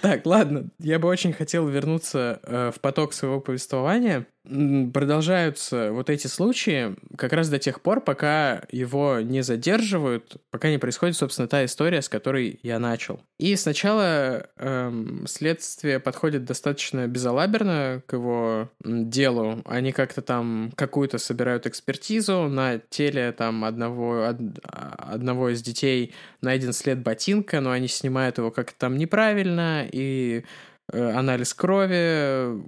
[0.00, 4.26] Так, ладно, я бы очень хотел вернуться э, в поток своего повествования.
[4.48, 10.78] Продолжаются вот эти случаи как раз до тех пор, пока его не задерживают, пока не
[10.78, 13.20] происходит, собственно, та история, с которой я начал.
[13.38, 19.62] И сначала эм, следствие подходит достаточно безалаберно к его делу.
[19.66, 26.72] Они как-то там какую-то собирают экспертизу на теле там одного, од, одного из детей найден
[26.72, 30.44] след ботинка, но они снимают его как-то там неправильно, и
[30.90, 32.62] анализ крови,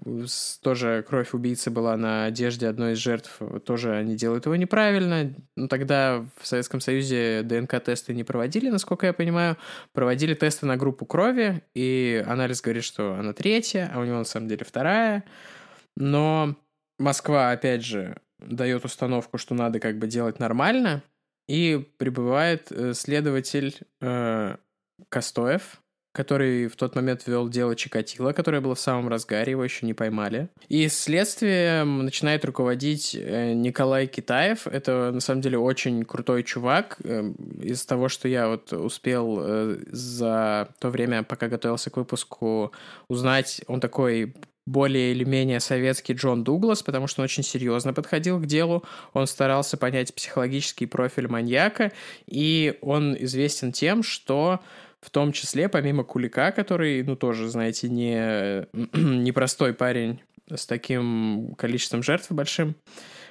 [0.63, 5.35] тоже кровь убийцы была на одежде одной из жертв, тоже они делают его неправильно.
[5.57, 9.57] Ну, тогда в Советском Союзе ДНК-тесты не проводили, насколько я понимаю.
[9.93, 14.25] Проводили тесты на группу крови, и анализ говорит, что она третья, а у него на
[14.25, 15.25] самом деле вторая.
[15.97, 16.57] Но
[16.99, 21.03] Москва, опять же, дает установку, что надо как бы делать нормально,
[21.49, 24.57] и прибывает э, следователь э,
[25.09, 25.81] Костоев,
[26.13, 29.95] который в тот момент вел дело Чикатило, которое было в самом разгаре, его еще не
[29.95, 30.49] поймали.
[30.69, 34.67] И следствием начинает руководить э, Николай Китаев.
[34.67, 36.99] Это, на самом деле, очень крутой чувак.
[37.05, 42.73] Эм, из того, что я вот успел э, за то время, пока готовился к выпуску,
[43.09, 44.35] узнать, он такой
[44.67, 49.27] более или менее советский Джон Дуглас, потому что он очень серьезно подходил к делу, он
[49.27, 51.93] старался понять психологический профиль маньяка,
[52.27, 54.61] и он известен тем, что
[55.01, 61.55] в том числе, помимо Кулика, который, ну, тоже, знаете, не, не простой парень с таким
[61.57, 62.75] количеством жертв большим,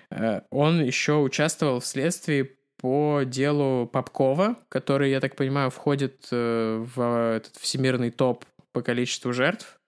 [0.10, 6.86] э, он еще участвовал в следствии по делу Попкова, который, я так понимаю, входит э,
[6.96, 9.79] в этот всемирный топ по количеству жертв.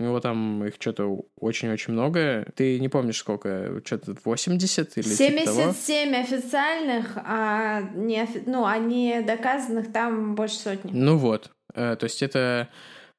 [0.00, 2.46] У него там их что-то очень-очень много.
[2.56, 3.82] Ты не помнишь, сколько?
[3.84, 10.90] Что-то 80 или 77 типа официальных, а не, ну, а не доказанных там больше сотни.
[10.94, 11.50] Ну вот.
[11.74, 12.70] Э, то есть это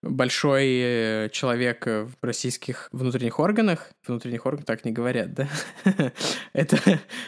[0.02, 3.92] большой э, человек в российских внутренних органах.
[4.06, 5.48] Внутренних органах так не говорят, да?
[6.54, 6.78] Это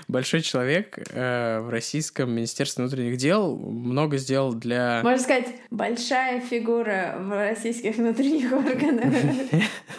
[0.08, 3.58] большой человек э, в российском Министерстве внутренних дел.
[3.58, 5.02] Много сделал для...
[5.04, 9.14] Можно сказать, большая фигура в российских внутренних органах.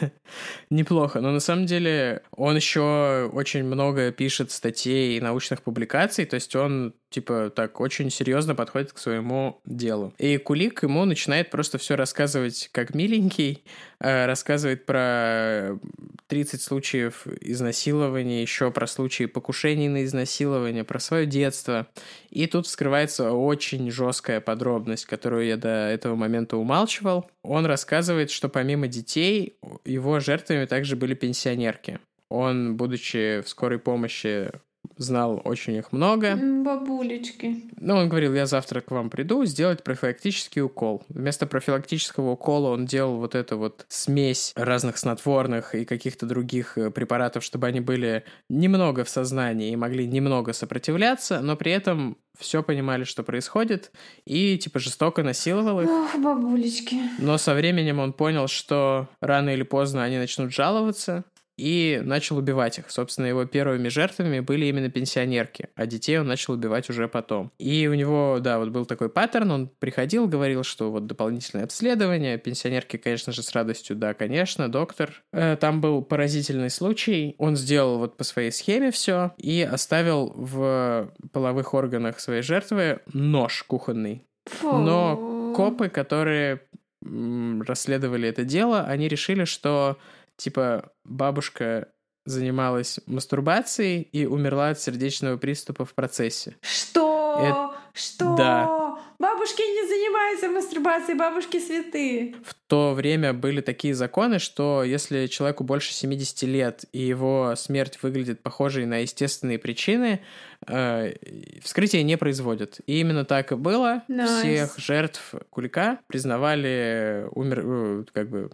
[0.74, 6.34] Неплохо, но на самом деле он еще очень много пишет статей и научных публикаций, то
[6.34, 10.12] есть он типа так очень серьезно подходит к своему делу.
[10.18, 13.62] И Кулик ему начинает просто все рассказывать как миленький,
[14.00, 15.78] э, рассказывает про
[16.26, 21.86] 30 случаев изнасилования, еще про случаи покушений на изнасилование, про свое детство.
[22.30, 27.30] И тут вскрывается очень жесткая подробность, которую я до этого момента умалчивал.
[27.42, 32.00] Он рассказывает, что помимо детей, его жертвами также были пенсионерки.
[32.28, 34.50] Он, будучи в скорой помощи
[34.96, 36.36] знал очень их много.
[36.36, 37.64] Бабулечки.
[37.78, 41.02] Ну, он говорил, я завтра к вам приду сделать профилактический укол.
[41.08, 46.90] Вместо профилактического укола он делал вот эту вот смесь разных снотворных и каких-то других э,
[46.90, 52.62] препаратов, чтобы они были немного в сознании и могли немного сопротивляться, но при этом все
[52.62, 53.92] понимали, что происходит,
[54.24, 55.88] и типа жестоко насиловал их.
[55.88, 56.96] Ох, бабулечки.
[57.18, 61.24] Но со временем он понял, что рано или поздно они начнут жаловаться,
[61.56, 62.90] и начал убивать их.
[62.90, 67.52] Собственно, его первыми жертвами были именно пенсионерки, а детей он начал убивать уже потом.
[67.58, 72.38] И у него, да, вот был такой паттерн, он приходил, говорил, что вот дополнительное обследование,
[72.38, 75.22] пенсионерки, конечно же, с радостью, да, конечно, доктор.
[75.32, 81.12] Э, там был поразительный случай, он сделал вот по своей схеме все и оставил в
[81.32, 84.26] половых органах своей жертвы нож кухонный.
[84.46, 84.76] Фу.
[84.78, 86.60] Но копы, которые
[87.04, 89.98] расследовали это дело, они решили, что
[90.36, 91.88] типа бабушка
[92.26, 96.56] занималась мастурбацией и умерла от сердечного приступа в процессе.
[96.62, 97.38] Что?
[97.40, 97.70] Это...
[97.92, 98.34] Что?
[98.34, 98.84] Да.
[99.18, 102.34] Бабушки не занимаются мастурбацией, бабушки святые.
[102.44, 107.98] В то время были такие законы, что если человеку больше 70 лет и его смерть
[108.02, 110.20] выглядит похожей на естественные причины,
[110.66, 111.14] э,
[111.62, 112.80] вскрытие не производят.
[112.86, 114.02] И именно так и было.
[114.08, 114.40] Nice.
[114.40, 118.50] Всех жертв Кулика признавали умер, э, как бы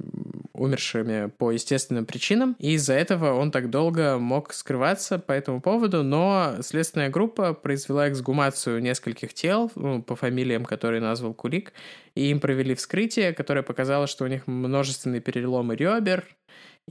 [0.52, 2.54] умершими по естественным причинам.
[2.58, 8.08] И из-за этого он так долго мог скрываться по этому поводу, но следственная группа произвела
[8.08, 11.72] эксгумацию нескольких тел ну, по фамилиям, которые назвал Кулик,
[12.14, 16.24] и им провели вскрытие, которое показало, что у них множественные переломы ребер,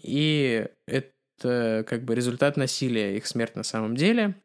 [0.02, 4.36] и это как бы результат насилия, их смерть на самом деле.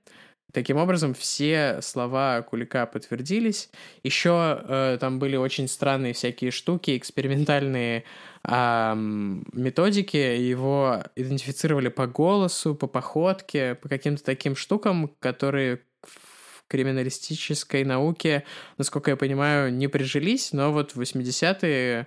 [0.55, 3.71] Таким образом, все слова Кулика подтвердились.
[4.05, 8.05] Еще э, там были очень странные всякие штуки, экспериментальные
[8.45, 10.17] э, методики.
[10.17, 18.45] Его идентифицировали по голосу, по походке, по каким-то таким штукам, которые в криминалистической науке,
[18.79, 22.07] насколько я понимаю, не прижились, но вот в 80-е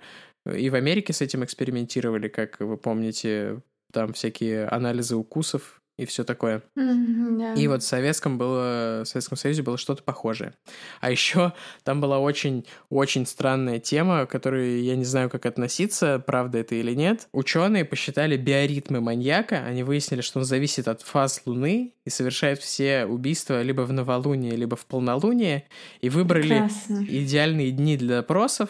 [0.56, 6.24] и в Америке с этим экспериментировали, как вы помните, там всякие анализы укусов и все
[6.24, 6.62] такое.
[6.78, 7.56] Mm-hmm, yeah.
[7.58, 10.54] И вот в Советском было, в Советском Союзе было что-то похожее.
[11.02, 16.60] А еще там была очень-очень странная тема, к которой я не знаю, как относиться, правда
[16.60, 17.28] это или нет.
[17.32, 23.06] Ученые посчитали биоритмы маньяка, они выяснили, что он зависит от фаз Луны и совершает все
[23.06, 25.66] убийства либо в новолуние, либо в полнолуние,
[26.00, 27.06] и выбрали Прекрасно.
[27.08, 28.70] идеальные дни для допросов,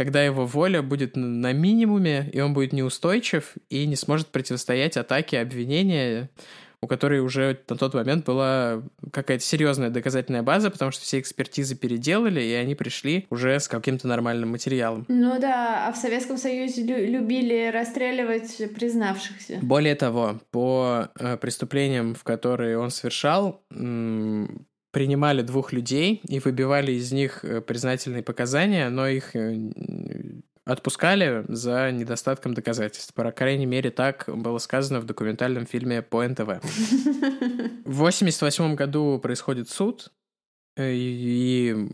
[0.00, 5.40] когда его воля будет на минимуме, и он будет неустойчив и не сможет противостоять атаке
[5.40, 6.30] обвинения,
[6.80, 8.82] у которой уже на тот момент была
[9.12, 14.08] какая-то серьезная доказательная база, потому что все экспертизы переделали, и они пришли уже с каким-то
[14.08, 15.04] нормальным материалом.
[15.08, 19.58] Ну да, а в Советском Союзе лю- любили расстреливать признавшихся.
[19.60, 26.92] Более того, по э, преступлениям, в которые он совершал, м- принимали двух людей и выбивали
[26.92, 29.70] из них э, признательные показания, но их э,
[30.64, 33.14] отпускали за недостатком доказательств.
[33.14, 36.60] По крайней мере, так было сказано в документальном фильме по НТВ.
[37.84, 40.12] В 88 году происходит суд,
[40.76, 41.88] э, и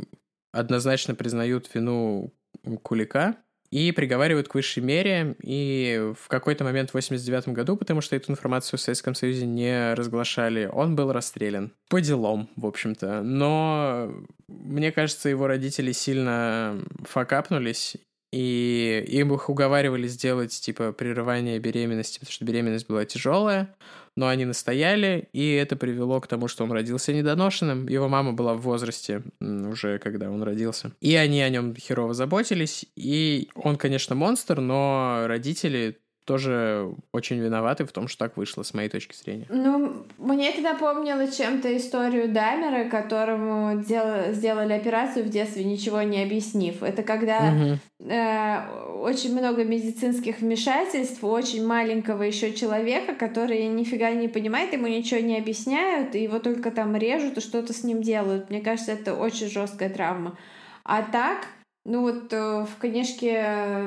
[0.53, 2.35] однозначно признают вину
[2.83, 3.37] Кулика
[3.71, 5.37] и приговаривают к высшей мере.
[5.43, 9.95] И в какой-то момент в 89 году, потому что эту информацию в Советском Союзе не
[9.95, 11.73] разглашали, он был расстрелян.
[11.89, 13.23] По делам, в общем-то.
[13.23, 14.13] Но
[14.49, 17.97] мне кажется, его родители сильно факапнулись,
[18.33, 23.75] и им их уговаривали сделать, типа, прерывание беременности, потому что беременность была тяжелая,
[24.17, 27.87] но они настояли, и это привело к тому, что он родился недоношенным.
[27.89, 30.93] Его мама была в возрасте уже, когда он родился.
[31.01, 37.87] И они о нем херово заботились, и он, конечно, монстр, но родители тоже очень виноваты
[37.87, 39.47] в том, что так вышло, с моей точки зрения.
[39.49, 44.33] Ну, мне это напомнило чем-то историю Даймера, которому дел...
[44.33, 46.83] сделали операцию в детстве, ничего не объяснив.
[46.83, 48.11] Это когда угу.
[48.11, 54.89] э, очень много медицинских вмешательств у очень маленького еще человека, который нифига не понимает, ему
[54.89, 58.51] ничего не объясняют, и его только там режут и что-то с ним делают.
[58.51, 60.37] Мне кажется, это очень жесткая травма.
[60.83, 61.47] А так,
[61.85, 63.87] ну вот э, в книжке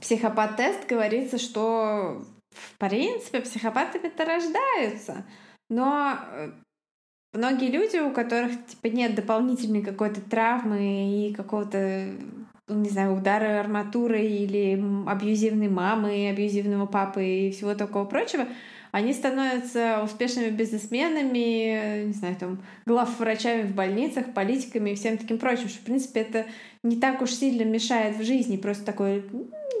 [0.00, 5.24] психопат-тест говорится, что в принципе психопатами-то рождаются.
[5.68, 6.50] Но э,
[7.32, 12.12] многие люди, у которых типа нет дополнительной какой-то травмы и какого-то
[12.68, 18.46] не знаю, удара арматуры или абьюзивной мамы, абьюзивного папы и всего такого прочего,
[18.92, 25.68] они становятся успешными бизнесменами, не знаю, там, главврачами в больницах, политиками и всем таким прочим,
[25.68, 26.46] что, в принципе, это
[26.82, 29.22] не так уж сильно мешает в жизни, просто такое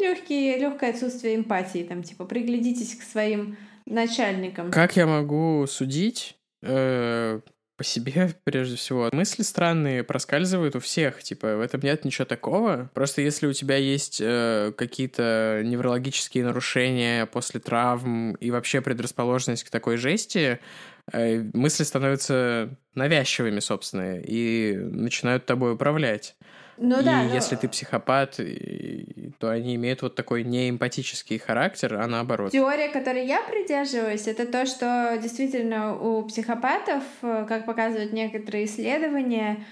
[0.00, 4.70] легкие, легкое отсутствие эмпатии, там, типа, приглядитесь к своим начальникам.
[4.70, 6.36] Как я могу судить?
[6.62, 7.40] Э,
[7.80, 9.08] по себе, прежде всего.
[9.12, 12.90] Мысли странные проскальзывают у всех, типа, в этом нет ничего такого.
[12.92, 19.70] Просто если у тебя есть э, какие-то неврологические нарушения после травм и вообще предрасположенность к
[19.70, 20.60] такой жести,
[21.12, 26.36] мысли становятся навязчивыми, собственно, и начинают тобой управлять.
[26.82, 27.60] Ну, и да, если но...
[27.60, 28.40] ты психопат,
[29.38, 32.52] то они имеют вот такой неэмпатический характер, а наоборот.
[32.52, 39.66] Теория, которой я придерживаюсь, это то, что действительно у психопатов, как показывают некоторые исследования,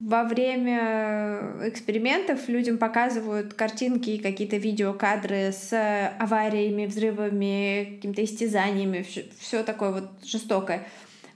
[0.00, 5.72] во время экспериментов людям показывают картинки и какие-то видеокадры с
[6.18, 9.06] авариями, взрывами, какими-то истязаниями,
[9.38, 10.86] все такое вот жестокое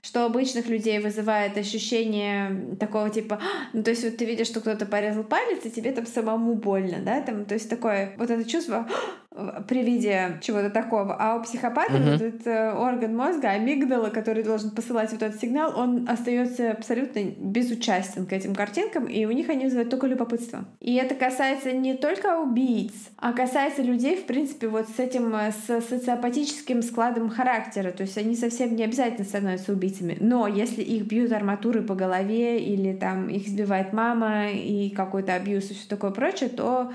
[0.00, 4.60] что обычных людей вызывает ощущение такого типа, «А!» ну, то есть вот ты видишь, что
[4.60, 8.48] кто-то порезал палец, и тебе там самому больно, да, там, то есть такое вот это
[8.48, 9.27] чувство «А!»
[9.66, 11.16] При виде чего-то такого.
[11.18, 12.12] А у психопата uh-huh.
[12.12, 17.20] вот этот э, орган мозга, амигдала, который должен посылать вот этот сигнал, он остается абсолютно
[17.38, 20.64] безучастен к этим картинкам, и у них они вызывают только любопытство.
[20.80, 25.52] И это касается не только убийц, а касается людей, в принципе, вот с этим, э,
[25.52, 27.90] с социопатическим складом характера.
[27.92, 30.16] То есть они совсем не обязательно становятся убийцами.
[30.20, 35.70] Но если их бьют арматурой по голове или там их сбивает мама и какой-то абьюз
[35.70, 36.92] и все такое прочее, то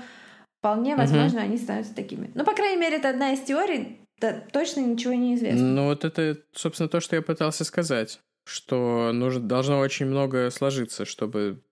[0.64, 1.48] вполне возможно угу.
[1.48, 2.30] они становятся такими.
[2.34, 5.62] Ну, по крайней мере, это одна из теорий, да, точно ничего не известно.
[5.62, 11.04] Ну, вот это, собственно, то, что я пытался сказать, что нужно, должно очень много сложиться,
[11.04, 11.62] чтобы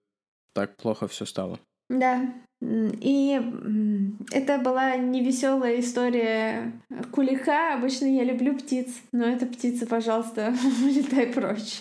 [0.53, 1.59] так плохо все стало.
[1.89, 2.35] Да,
[2.65, 3.41] и
[4.31, 6.73] это была невеселая история
[7.11, 7.75] кулика.
[7.75, 10.55] Обычно я люблю птиц, но эта птица, пожалуйста,
[10.85, 11.81] летай прочь.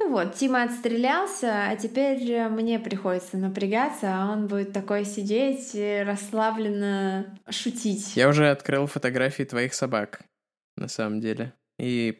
[0.00, 6.02] Ну вот, Тима отстрелялся, а теперь мне приходится напрягаться, а он будет такой сидеть и
[6.04, 8.16] расслабленно шутить.
[8.16, 10.22] Я уже открыл фотографии твоих собак,
[10.76, 12.18] на самом деле, и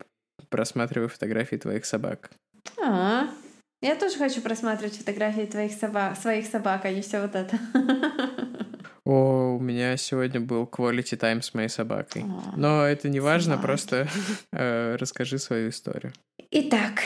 [0.50, 2.30] просматриваю фотографии твоих собак.
[2.80, 3.28] А,
[3.80, 7.58] я тоже хочу просматривать фотографии твоих собак, своих собак, а не все вот это.
[9.04, 12.24] О, у меня сегодня был quality time с моей собакой.
[12.24, 13.66] О, Но это не важно, собаки.
[13.66, 14.08] просто
[14.52, 16.12] э, расскажи свою историю.
[16.50, 17.02] Итак,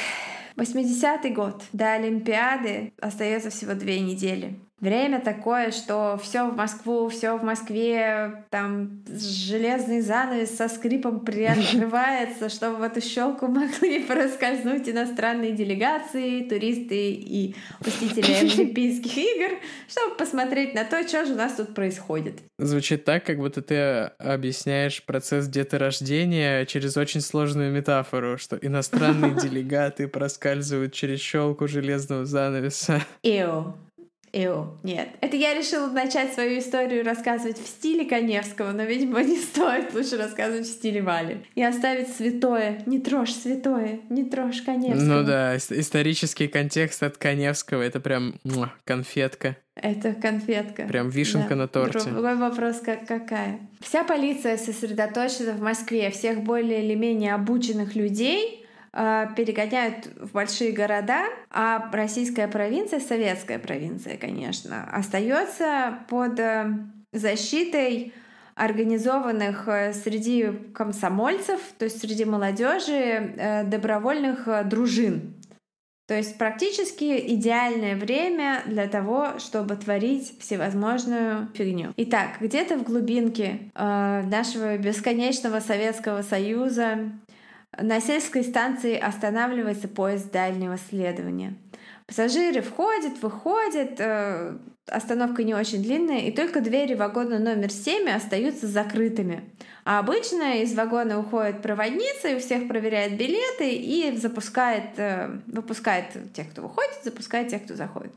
[0.57, 1.63] 80-й год.
[1.73, 4.59] До Олимпиады остается всего две недели.
[4.83, 12.49] Время такое, что все в Москву, все в Москве, там железный занавес со скрипом приоткрывается,
[12.49, 19.59] чтобы в эту щелку могли проскользнуть иностранные делегации, туристы и посетители Олимпийских игр,
[19.89, 22.41] чтобы посмотреть на то, что же у нас тут происходит.
[22.59, 23.77] Звучит так, как будто ты
[24.19, 33.01] объясняешь процесс деторождения через очень сложную метафору, что иностранные делегаты проскальзывают через щелку железного занавеса.
[33.23, 33.77] Эу.
[34.35, 35.09] Эу, нет.
[35.21, 40.17] Это я решила начать свою историю рассказывать в стиле Коневского, но, видимо, не стоит лучше
[40.17, 41.45] рассказывать в стиле Вали.
[41.55, 42.83] И оставить святое.
[42.87, 45.21] Не трожь святое, не трожь Коневского.
[45.21, 49.57] Ну да, исторический контекст от Коневского— это прям муа, конфетка.
[49.75, 50.85] Это конфетка.
[50.85, 51.57] Прям вишенка да.
[51.57, 52.11] на торте.
[52.11, 53.61] Другой вопрос, как, какая.
[53.81, 56.11] Вся полиция сосредоточена в Москве.
[56.11, 58.62] Всех более или менее обученных людей
[58.93, 66.67] перегоняют в большие города, а российская провинция, советская провинция, конечно, остается под э,
[67.13, 68.13] защитой
[68.55, 75.37] организованных э, среди комсомольцев, то есть среди молодежи добровольных дружин.
[76.13, 81.95] То есть практически идеальное время для того, чтобы творить всевозможную фигню.
[81.97, 87.13] Итак, где-то в глубинке э, нашего бесконечного Советского Союза
[87.79, 91.57] на сельской станции останавливается поезд дальнего следования.
[92.07, 94.57] Пассажиры входят, выходят, э,
[94.87, 99.51] остановка не очень длинная, и только двери вагона номер 7 остаются закрытыми.
[99.85, 106.33] А обычно из вагона уходит проводница и у всех проверяет билеты и запускает, э, выпускает
[106.35, 108.13] тех, кто выходит, запускает тех, кто заходит.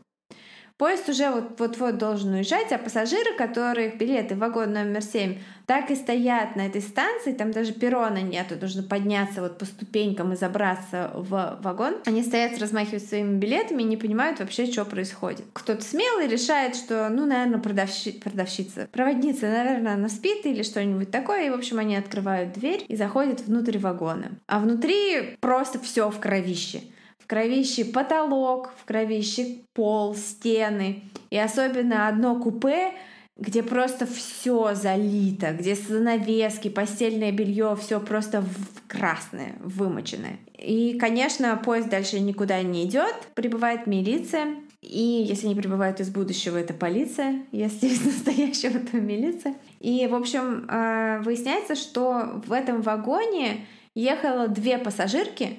[0.77, 5.95] Поезд уже вот-вот должен уезжать, а пассажиры, которых билеты в вагон номер 7 так и
[5.95, 11.11] стоят на этой станции, там даже перрона нету, нужно подняться вот по ступенькам и забраться
[11.13, 11.95] в вагон.
[12.05, 15.45] Они стоят, размахивают своими билетами и не понимают вообще, что происходит.
[15.53, 18.11] Кто-то смелый решает, что, ну, наверное, продавщи...
[18.11, 22.95] продавщица, проводница, наверное, она спит или что-нибудь такое, и, в общем, они открывают дверь и
[22.95, 24.31] заходят внутрь вагона.
[24.47, 26.81] А внутри просто все в кровище
[27.25, 31.01] в кровище потолок, в кровище пол, стены.
[31.31, 32.91] И особенно одно купе,
[33.35, 40.37] где просто все залито, где занавески, постельное белье, все просто в красное, вымоченное.
[40.55, 44.57] И, конечно, поезд дальше никуда не идет, прибывает милиция.
[44.81, 47.41] И если они прибывают из будущего, это полиция.
[47.51, 49.55] Если из настоящего, то милиция.
[49.79, 53.65] И, в общем, э, выясняется, что в этом вагоне
[53.95, 55.57] ехало две пассажирки,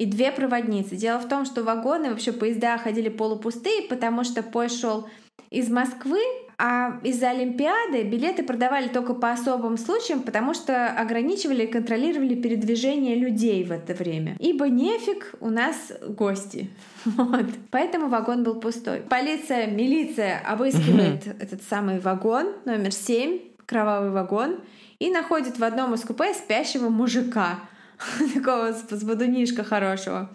[0.00, 0.96] и две проводницы.
[0.96, 5.06] Дело в том, что вагоны, вообще поезда ходили полупустые, потому что поезд шел
[5.50, 6.20] из Москвы,
[6.56, 13.14] а из-за Олимпиады билеты продавали только по особым случаям, потому что ограничивали и контролировали передвижение
[13.14, 14.36] людей в это время.
[14.38, 16.70] Ибо нефиг, у нас гости.
[17.04, 17.46] Вот.
[17.70, 19.00] Поэтому вагон был пустой.
[19.00, 24.60] Полиция, милиция обыскивает этот самый вагон, номер 7, кровавый вагон,
[24.98, 27.58] и находит в одном из купе спящего мужика.
[28.34, 30.30] такого с бодунишка хорошего.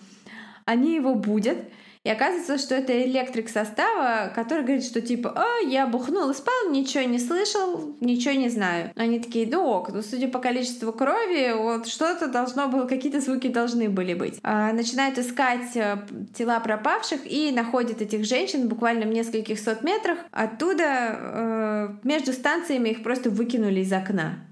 [0.65, 1.57] Они его будят,
[2.05, 7.03] и оказывается, что это электрик состава, который говорит, что типа, а, я бухнул спал, ничего
[7.03, 8.91] не слышал, ничего не знаю.
[8.95, 13.47] Они такие, да ок, ну судя по количеству крови, вот что-то должно было, какие-то звуки
[13.47, 14.39] должны были быть.
[14.43, 15.97] А, начинают искать э,
[16.35, 20.19] тела пропавших и находят этих женщин буквально в нескольких сот метрах.
[20.29, 24.45] Оттуда э, между станциями их просто выкинули из окна.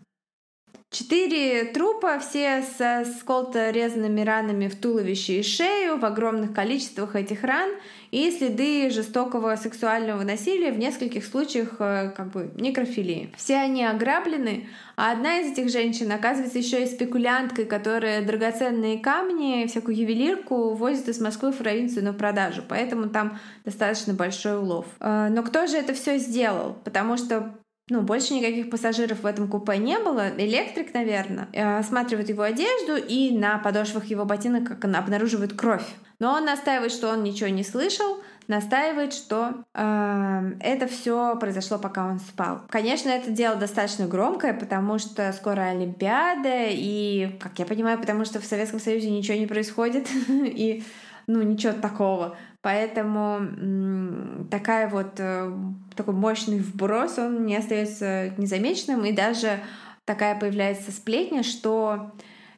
[0.94, 7.44] Четыре трупа, все со сколто резанными ранами в туловище и шею, в огромных количествах этих
[7.44, 7.72] ран
[8.12, 13.32] и следы жестокого сексуального насилия в нескольких случаях э, как бы некрофилии.
[13.36, 19.66] Все они ограблены, а одна из этих женщин оказывается еще и спекулянткой, которая драгоценные камни,
[19.66, 24.86] всякую ювелирку возит из Москвы в провинцию на продажу, поэтому там достаточно большой улов.
[25.00, 26.78] Э, но кто же это все сделал?
[26.84, 27.56] Потому что
[27.90, 30.30] ну, больше никаких пассажиров в этом купе не было.
[30.38, 35.86] Электрик, наверное, э, осматривает его одежду и на подошвах его ботинок как он обнаруживает кровь.
[36.20, 38.18] Но он настаивает, что он ничего не слышал,
[38.48, 42.62] настаивает, что э, это все произошло, пока он спал.
[42.70, 48.40] Конечно, это дело достаточно громкое, потому что скоро Олимпиада, и, как я понимаю, потому что
[48.40, 50.84] в Советском Союзе ничего не происходит, и
[51.28, 52.38] ну, ничего такого.
[52.64, 55.53] Поэтому такая вот, э,
[55.97, 59.59] такой мощный вброс, он не остается незамеченным, и даже
[60.05, 62.14] такая появляется сплетня, что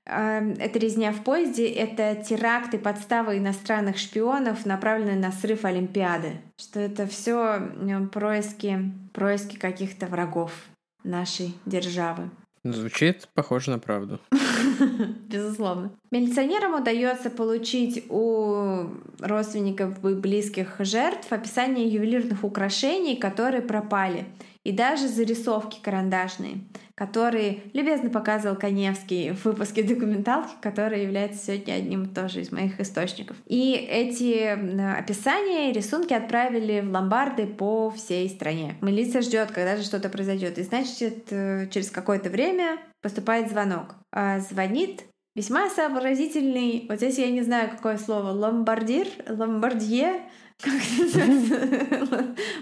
[0.06, 6.34] э, эта резня в поезде— это теракты, подставы иностранных шпионов, направленные на срыв Олимпиады.
[6.56, 7.72] Что это все
[8.14, 10.51] происки, происки каких-то врагов
[11.03, 12.30] нашей державы.
[12.64, 14.20] Звучит похоже на правду.
[15.28, 15.91] Безусловно.
[16.16, 18.86] Милиционерам удается получить у
[19.20, 24.24] родственников и близких жертв описание ювелирных украшений, которые пропали
[24.63, 26.61] и даже зарисовки карандашные,
[26.95, 33.36] которые любезно показывал Коневский в выпуске документалки, который является сегодня одним тоже из моих источников.
[33.45, 38.76] И эти описания и рисунки отправили в ломбарды по всей стране.
[38.80, 40.57] Милиция ждет, когда же что-то произойдет.
[40.59, 43.95] И значит, э, через какое-то время поступает звонок.
[44.13, 45.03] А звонит
[45.36, 50.22] весьма сообразительный, вот здесь я не знаю, какое слово, ломбардир, ломбардье,
[50.62, 50.74] как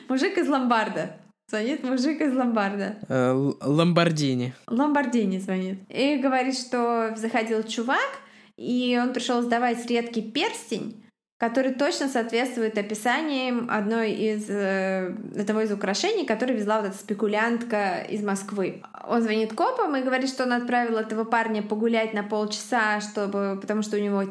[0.10, 1.18] мужик из ломбарда.
[1.48, 2.98] Звонит мужик из ломбарда.
[3.10, 4.56] Э, Ломбардини.
[4.68, 5.80] Ломбардини звонит.
[5.90, 8.20] И говорит, что заходил чувак,
[8.58, 11.03] и он пришел сдавать редкий перстень,
[11.44, 18.00] который точно соответствует описаниям одной из э, одного из украшений, который везла вот эта спекулянтка
[18.00, 18.82] из Москвы.
[19.06, 23.82] Он звонит копам и говорит, что он отправил этого парня погулять на полчаса, чтобы, потому
[23.82, 24.24] что у него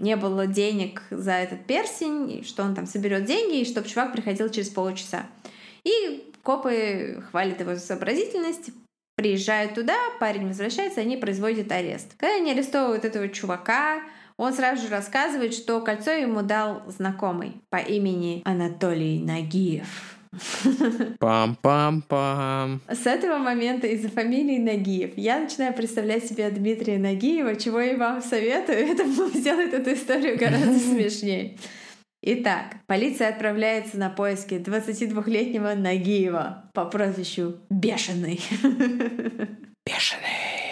[0.00, 4.10] не было денег за этот перстень, и что он там соберет деньги, и чтобы чувак
[4.10, 5.26] приходил через полчаса.
[5.84, 8.70] И Копы хвалят его за сообразительность,
[9.16, 12.14] приезжают туда, парень возвращается, они производят арест.
[12.16, 14.00] Когда они арестовывают этого чувака,
[14.38, 20.16] он сразу же рассказывает, что кольцо ему дал знакомый по имени Анатолий Нагиев.
[21.18, 22.80] Пам-пам-пам.
[22.88, 28.22] С этого момента из-за фамилии Нагиев я начинаю представлять себе Дмитрия Нагиева, чего я вам
[28.22, 28.78] советую.
[28.86, 31.56] Это сделает эту историю гораздо смешнее.
[32.22, 38.40] Итак, полиция отправляется на поиски 22-летнего Нагиева по прозвищу Бешеный.
[39.86, 40.65] Бешеный.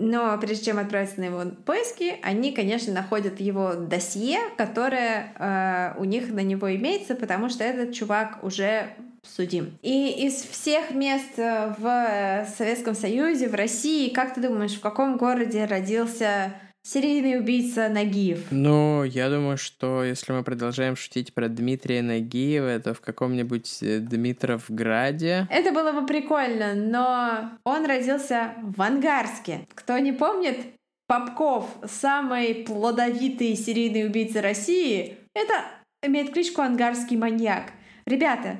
[0.00, 6.04] Но прежде чем отправиться на его поиски, они, конечно, находят его досье, которое э, у
[6.04, 8.90] них на него имеется, потому что этот чувак уже
[9.24, 9.76] судим.
[9.82, 15.16] И из всех мест э, в Советском Союзе, в России, как ты думаешь, в каком
[15.16, 16.52] городе родился
[16.88, 18.46] серийный убийца Нагиев?
[18.50, 23.98] Ну, я думаю, что если мы продолжаем шутить про Дмитрия Нагиева, то в каком-нибудь э,
[23.98, 25.46] Дмитровграде.
[25.50, 29.66] Это было бы прикольно, но он родился в Ангарске.
[29.74, 30.58] Кто не помнит,
[31.06, 35.64] Попков, самый плодовитый серийный убийца России, это
[36.02, 37.72] имеет кличку Ангарский маньяк.
[38.06, 38.58] Ребята,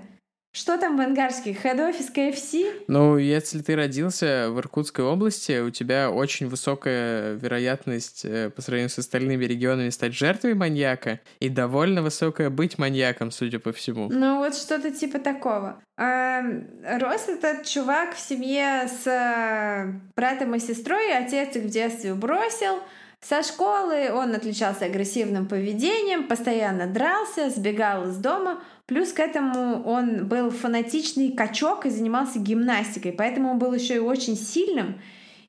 [0.51, 1.53] что там в Ангарске?
[1.53, 2.55] Хед-офис КФС?
[2.89, 8.89] Ну, если ты родился в Иркутской области, у тебя очень высокая вероятность э, по сравнению
[8.89, 14.09] с остальными регионами стать жертвой маньяка и довольно высокая быть маньяком, судя по всему.
[14.11, 15.83] Ну, вот что-то типа такого.
[15.99, 16.43] А,
[16.99, 22.79] рос этот чувак в семье с э, братом и сестрой, отец их в детстве бросил.
[23.21, 30.27] Со школы он отличался агрессивным поведением, постоянно дрался, сбегал из дома— Плюс к этому он
[30.27, 34.99] был фанатичный качок и занимался гимнастикой, поэтому он был еще и очень сильным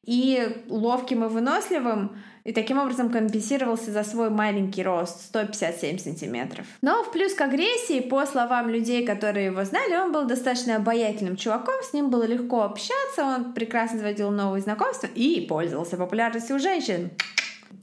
[0.03, 6.65] и ловким и выносливым, и таким образом компенсировался за свой маленький рост 157 сантиметров.
[6.81, 11.37] Но в плюс к агрессии, по словам людей, которые его знали, он был достаточно обаятельным
[11.37, 16.59] чуваком, с ним было легко общаться, он прекрасно заводил новые знакомства и пользовался популярностью у
[16.59, 17.11] женщин.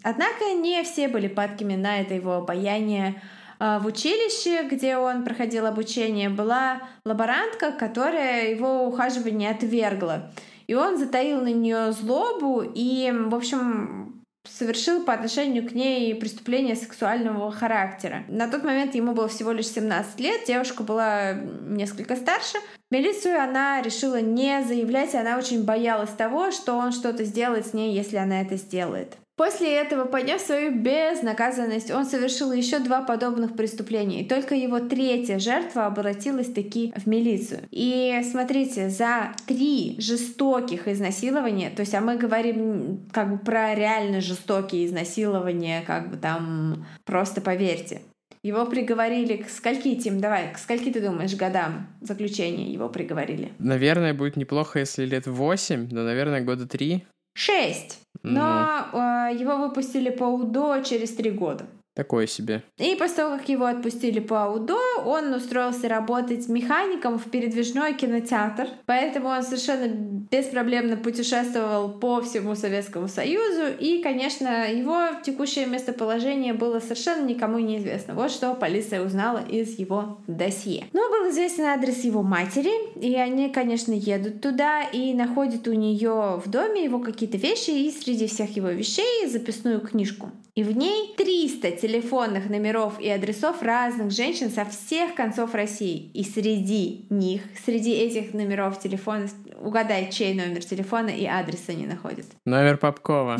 [0.03, 3.23] Однако не все были падкими на это его обаяние,
[3.59, 10.31] в училище, где он проходил обучение, была лаборантка, которая его ухаживание отвергла.
[10.67, 16.77] И он затаил на нее злобу и, в общем, совершил по отношению к ней преступление
[16.77, 18.25] сексуального характера.
[18.29, 22.59] На тот момент ему было всего лишь 17 лет, девушка была несколько старше.
[22.91, 27.95] Милицию она решила не заявлять, она очень боялась того, что он что-то сделает с ней,
[27.95, 29.17] если она это сделает.
[29.37, 34.23] После этого, подняв свою безнаказанность, он совершил еще два подобных преступления.
[34.23, 37.61] И только его третья жертва обратилась таки в милицию.
[37.71, 44.23] И смотрите, за три жестоких изнасилования, то есть, а мы говорим как бы про реально
[44.23, 48.01] жестокие изнасилования, как бы там, просто поверьте.
[48.43, 53.53] Его приговорили к скольки, Тим, давай, к скольки ты думаешь годам заключения его приговорили?
[53.59, 57.05] Наверное, будет неплохо, если лет восемь, но, наверное, года три.
[57.37, 58.01] Шесть.
[58.23, 61.67] Но э, его выпустили по УДО через три года.
[61.97, 62.63] Такое себе.
[62.77, 68.69] И после того, как его отпустили по УДО, он устроился работать механиком в передвижной кинотеатр.
[68.85, 73.69] Поэтому он совершенно беспроблемно путешествовал по всему Советскому Союзу.
[73.81, 78.13] И, конечно, его текущее местоположение было совершенно никому неизвестно.
[78.13, 80.85] Вот что полиция узнала из его досье.
[80.93, 86.43] Но был известен адрес его матери, и они, конечно, едут туда и находят у нее
[86.45, 90.31] в доме его какие-то вещи и среди всех его вещей записную книжку.
[90.57, 96.11] И в ней 300 телефонных номеров и адресов разных женщин со всех концов России.
[96.15, 99.29] И среди них, среди этих номеров телефона,
[99.61, 102.25] угадай, чей номер телефона и адрес они находят.
[102.47, 103.37] Номер Попкова.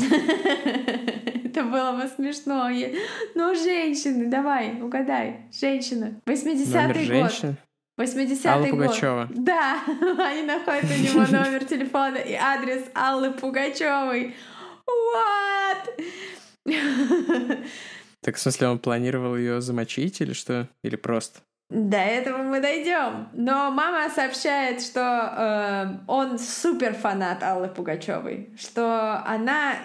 [1.43, 2.69] Это было бы смешно.
[3.33, 5.47] Ну, женщины, давай, угадай.
[5.59, 6.21] Женщина.
[6.27, 7.55] 80-й год.
[7.99, 8.69] 80-й год.
[8.69, 9.27] Пугачева.
[9.31, 9.79] Да,
[10.19, 14.35] они находят у него номер телефона и адрес Аллы Пугачевой.
[14.85, 16.03] What?
[18.23, 20.67] Так, в смысле, он планировал ее замочить или что?
[20.83, 21.39] Или просто?
[21.69, 23.29] До этого мы дойдем.
[23.33, 29.75] Но мама сообщает, что э, он супер фанат Аллы Пугачевой, что она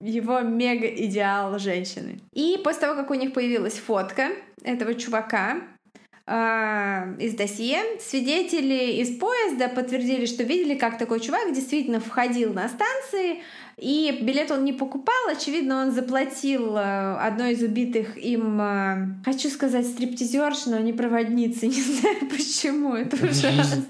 [0.00, 2.20] его мега идеал женщины.
[2.32, 4.28] И после того, как у них появилась фотка
[4.62, 5.62] этого чувака,
[6.26, 7.78] э, из досье.
[8.00, 13.42] Свидетели из поезда подтвердили, что видели, как такой чувак действительно входил на станции,
[13.82, 19.48] и билет он не покупал, очевидно, он заплатил э, одной из убитых им, э, хочу
[19.48, 23.84] сказать, стриптизерш, но не проводницы, не знаю почему, это ужасно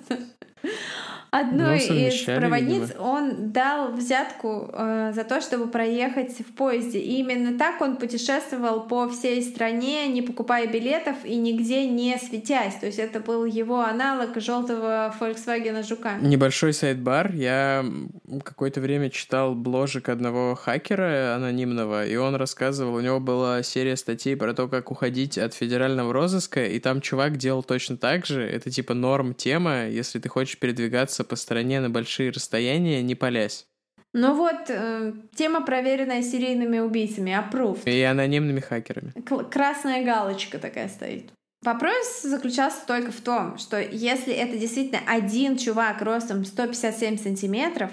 [1.32, 3.00] одной из проводниц видимо.
[3.00, 6.98] он дал взятку э, за то, чтобы проехать в поезде.
[6.98, 12.74] И именно так он путешествовал по всей стране, не покупая билетов и нигде не светясь.
[12.74, 16.18] То есть это был его аналог желтого Volkswagen Жука.
[16.20, 17.32] Небольшой сайт-бар.
[17.32, 17.82] Я
[18.44, 24.36] какое-то время читал бложек одного хакера анонимного, и он рассказывал, у него была серия статей
[24.36, 28.42] про то, как уходить от федерального розыска, и там чувак делал точно так же.
[28.42, 33.14] Это типа норм тема, если ты хочешь передвигаться двигаться по стране на большие расстояния, не
[33.14, 33.66] палясь.
[34.14, 37.84] Ну вот, э, тема, проверенная серийными убийцами, approved.
[37.86, 39.12] И анонимными хакерами.
[39.24, 41.30] К- красная галочка такая стоит.
[41.64, 47.90] Вопрос заключался только в том, что если это действительно один чувак ростом 157 сантиметров,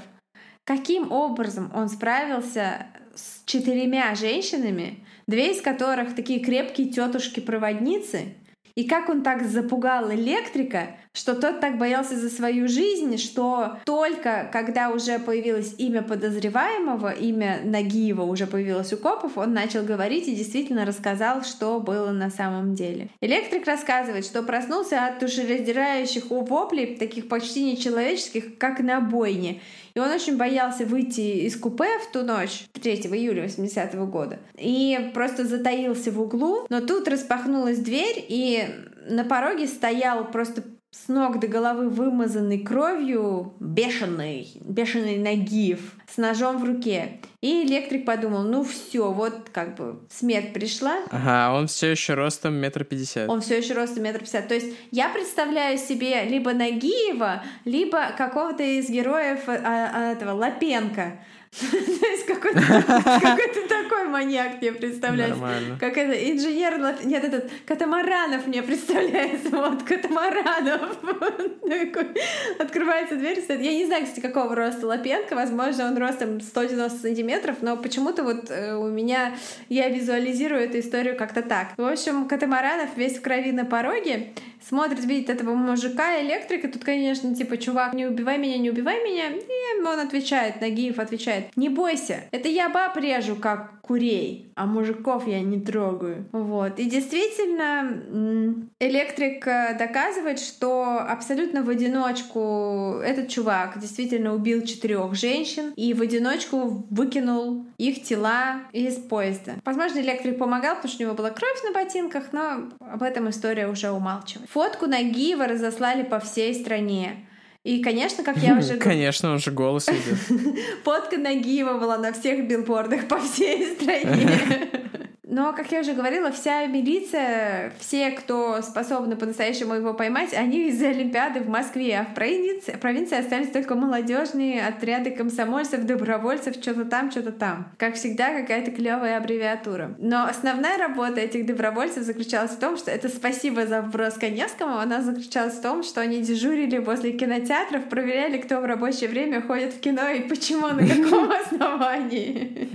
[0.65, 8.33] каким образом он справился с четырьмя женщинами, две из которых такие крепкие тетушки-проводницы,
[8.75, 14.49] и как он так запугал электрика, что тот так боялся за свою жизнь, что только
[14.53, 20.35] когда уже появилось имя подозреваемого, имя Нагиева уже появилось у копов, он начал говорить и
[20.35, 23.09] действительно рассказал, что было на самом деле.
[23.21, 29.61] Электрик рассказывает, что проснулся от душераздирающих воплей, таких почти нечеловеческих, как на бойне.
[29.99, 34.39] И он очень боялся выйти из купе в ту ночь, 3 июля 80 -го года.
[34.57, 36.65] И просто затаился в углу.
[36.69, 38.63] Но тут распахнулась дверь, и
[39.09, 46.57] на пороге стоял просто с ног до головы вымазанный кровью бешеный, бешеный Нагиев с ножом
[46.57, 47.19] в руке.
[47.41, 50.97] И электрик подумал, ну все, вот как бы смерть пришла.
[51.11, 53.29] Ага, он все еще ростом метр пятьдесят.
[53.29, 54.47] Он все еще ростом метр пятьдесят.
[54.47, 61.19] То есть я представляю себе либо Нагиева, либо какого-то из героев а, а, этого Лапенко.
[61.51, 65.77] То есть какой-то какой такой маньяк мне представляется.
[65.79, 70.97] Как это, инженер, нет, этот, Катамаранов мне представляется, вот, Катамаранов.
[72.59, 73.61] Открывается дверь, стоит.
[73.61, 78.49] Я не знаю, кстати, какого роста Лапенко, возможно, он ростом 190 сантиметров, но почему-то вот
[78.49, 79.35] э, у меня,
[79.69, 81.69] я визуализирую эту историю как-то так.
[81.77, 84.33] В общем, Катамаранов весь в крови на пороге,
[84.67, 89.29] смотрит, видит этого мужика, электрика, тут, конечно, типа, чувак, не убивай меня, не убивай меня,
[89.29, 95.27] и он отвечает, Нагиев отвечает, не бойся, это я баб режу, как курей, а мужиков
[95.27, 96.27] я не трогаю.
[96.31, 96.77] Вот.
[96.77, 105.73] И действительно, электрик э, доказывает, что абсолютно в одиночку этот чувак действительно убил четырех женщин
[105.75, 109.53] и в одиночку выкинул их тела из поезда.
[109.65, 113.67] Возможно, электрик помогал, потому что у него была кровь на ботинках, но об этом история
[113.67, 114.49] уже умалчивает.
[114.51, 117.25] Фотку Нагиева разослали по всей стране.
[117.63, 118.77] И, конечно, как я уже...
[118.79, 120.55] Конечно, он же голос идет.
[120.83, 124.69] Фотка Нагиева была на всех билбордах по всей стране.
[125.29, 130.81] Но, как я уже говорила, вся милиция, все, кто способны по-настоящему его поймать, они из
[130.81, 137.11] Олимпиады в Москве, а в провинции, провинции остались только молодежные отряды комсомольцев, добровольцев, что-то там,
[137.11, 137.71] что-то там.
[137.77, 139.93] Как всегда, какая-то клевая аббревиатура.
[139.99, 145.03] Но основная работа этих добровольцев заключалась в том, что это спасибо за вброс Коневскому, она
[145.03, 149.79] заключалась в том, что они дежурили возле кинотеатров, проверяли, кто в рабочее время ходит в
[149.79, 152.67] кино и почему, на каком основании.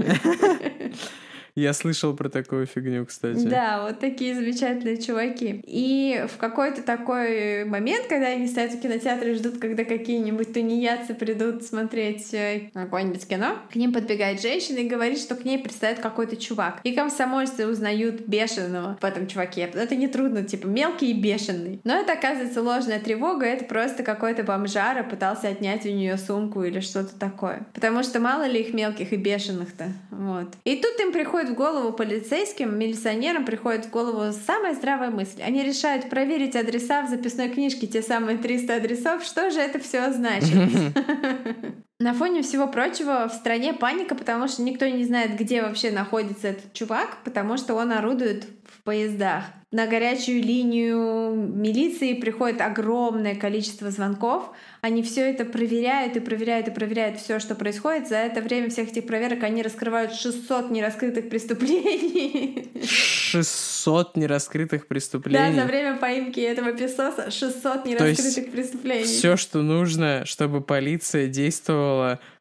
[1.56, 3.46] Я слышал про такую фигню, кстати.
[3.46, 5.62] Да, вот такие замечательные чуваки.
[5.64, 11.14] И в какой-то такой момент, когда они стоят в кинотеатре и ждут, когда какие-нибудь тунеядцы
[11.14, 16.00] придут смотреть э, какое-нибудь кино, к ним подбегает женщина и говорит, что к ней предстоит
[16.00, 16.80] какой-то чувак.
[16.82, 19.70] И комсомольцы узнают бешеного в этом чуваке.
[19.72, 21.80] Это не трудно, типа мелкий и бешеный.
[21.84, 26.80] Но это оказывается ложная тревога, это просто какой-то бомжара пытался отнять у нее сумку или
[26.80, 27.64] что-то такое.
[27.74, 29.92] Потому что мало ли их мелких и бешеных-то.
[30.10, 30.48] Вот.
[30.64, 35.42] И тут им приходит приходит в голову полицейским, милиционерам приходит в голову самая здравая мысль.
[35.42, 39.24] Они решают проверить адреса в записной книжке, те самые 300 адресов.
[39.24, 40.54] Что же это все значит?
[42.04, 46.48] На фоне всего прочего в стране паника, потому что никто не знает, где вообще находится
[46.48, 49.44] этот чувак, потому что он орудует в поездах.
[49.70, 54.50] На горячую линию милиции приходит огромное количество звонков.
[54.82, 58.06] Они все это проверяют и проверяют и проверяют все, что происходит.
[58.08, 62.70] За это время всех этих проверок они раскрывают 600 нераскрытых преступлений.
[62.84, 65.56] 600 нераскрытых преступлений?
[65.56, 69.04] Да, за время поимки этого песоса 600 нераскрытых преступлений.
[69.04, 71.93] Все, что нужно, чтобы полиция действовала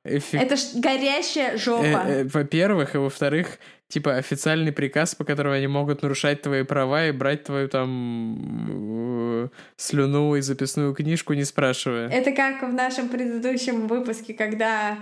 [0.05, 0.41] Эффек...
[0.41, 2.03] Это ж горящая жопа.
[2.05, 7.05] Э, э, во-первых, и во-вторых, типа официальный приказ, по которому они могут нарушать твои права
[7.05, 12.09] и брать твою там э, слюну и записную книжку, не спрашивая.
[12.09, 14.97] Это как в нашем предыдущем выпуске, когда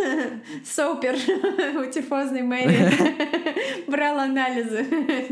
[0.64, 1.14] Сопер
[1.76, 2.90] у тифозной Мэри
[3.86, 4.86] брал анализы,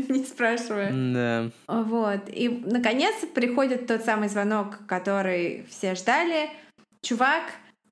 [0.09, 0.91] не спрашивая.
[0.91, 1.49] Да.
[1.67, 2.21] Вот.
[2.27, 6.49] И, наконец, приходит тот самый звонок, который все ждали.
[7.01, 7.43] Чувак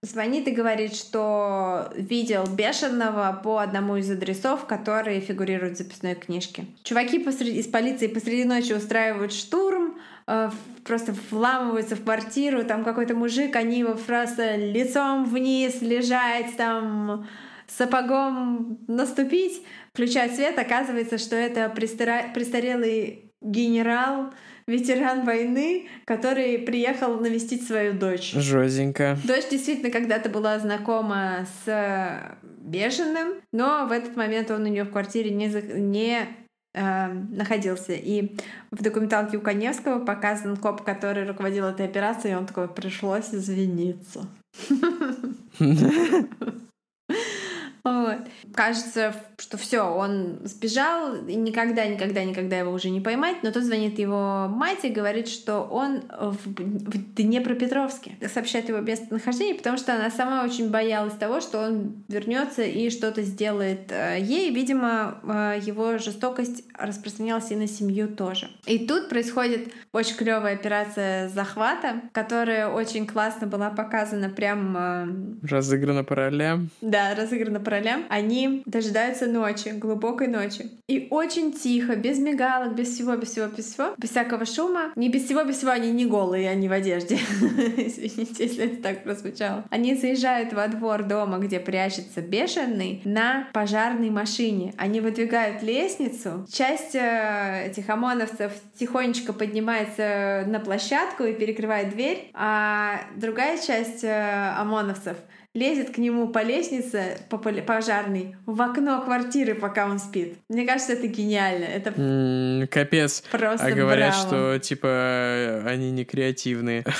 [0.05, 6.65] звонит и говорит, что видел бешеного по одному из адресов, которые фигурируют в записной книжке.
[6.83, 9.97] Чуваки посреди, из полиции посреди ночи устраивают штурм,
[10.27, 10.49] э,
[10.83, 17.27] просто вламываются в квартиру, там какой-то мужик, они его просто лицом вниз лежать, там
[17.67, 24.31] сапогом наступить, включать свет, оказывается, что это престарелый генерал,
[24.67, 28.33] ветеран войны, который приехал навестить свою дочь.
[28.33, 29.17] Жозенько.
[29.23, 34.91] Дочь действительно когда-то была знакома с Бешеным, но в этот момент он у нее в
[34.91, 35.47] квартире не,
[35.79, 36.27] не
[36.73, 37.93] э, находился.
[37.93, 38.35] И
[38.71, 44.27] в документалке у Коневского показан коп, который руководил этой операцией, и он такой, пришлось извиниться.
[47.85, 48.17] Вот.
[48.53, 53.37] Кажется, что все, он сбежал, и никогда, никогда, никогда его уже не поймать.
[53.43, 58.17] Но тут звонит его мать и говорит, что он в, в Днепропетровске.
[58.33, 63.21] Сообщает его местонахождение, потому что она сама очень боялась того, что он вернется и что-то
[63.21, 64.49] сделает э, ей.
[64.49, 68.49] Видимо, э, его жестокость распространялась и на семью тоже.
[68.65, 74.75] И тут происходит очень клевая операция захвата, которая очень классно была показана прям...
[74.75, 75.07] Э,
[75.47, 76.71] разыграна по ролям.
[76.81, 80.69] Да, разыграна по ролям, они дожидаются ночи, глубокой ночи.
[80.87, 84.91] И очень тихо, без мигалок, без всего, без всего, без всего, без всякого шума.
[84.95, 87.15] Не без всего, без всего, они не голые, они в одежде.
[87.77, 89.65] Извините, если это так прозвучало.
[89.69, 94.73] Они заезжают во двор дома, где прячется бешеный, на пожарной машине.
[94.77, 96.45] Они выдвигают лестницу.
[96.51, 104.53] Часть э, этих ОМОНовцев тихонечко поднимается на площадку и перекрывает дверь, а другая часть э,
[104.57, 105.17] ОМОНовцев—
[105.55, 110.37] лезет к нему по лестнице по пожарной в окно квартиры, пока он спит.
[110.49, 111.63] Мне кажется, это гениально.
[111.63, 113.23] Это mm, капец.
[113.31, 114.27] Просто А говорят, браво.
[114.27, 116.83] что типа они не креативные.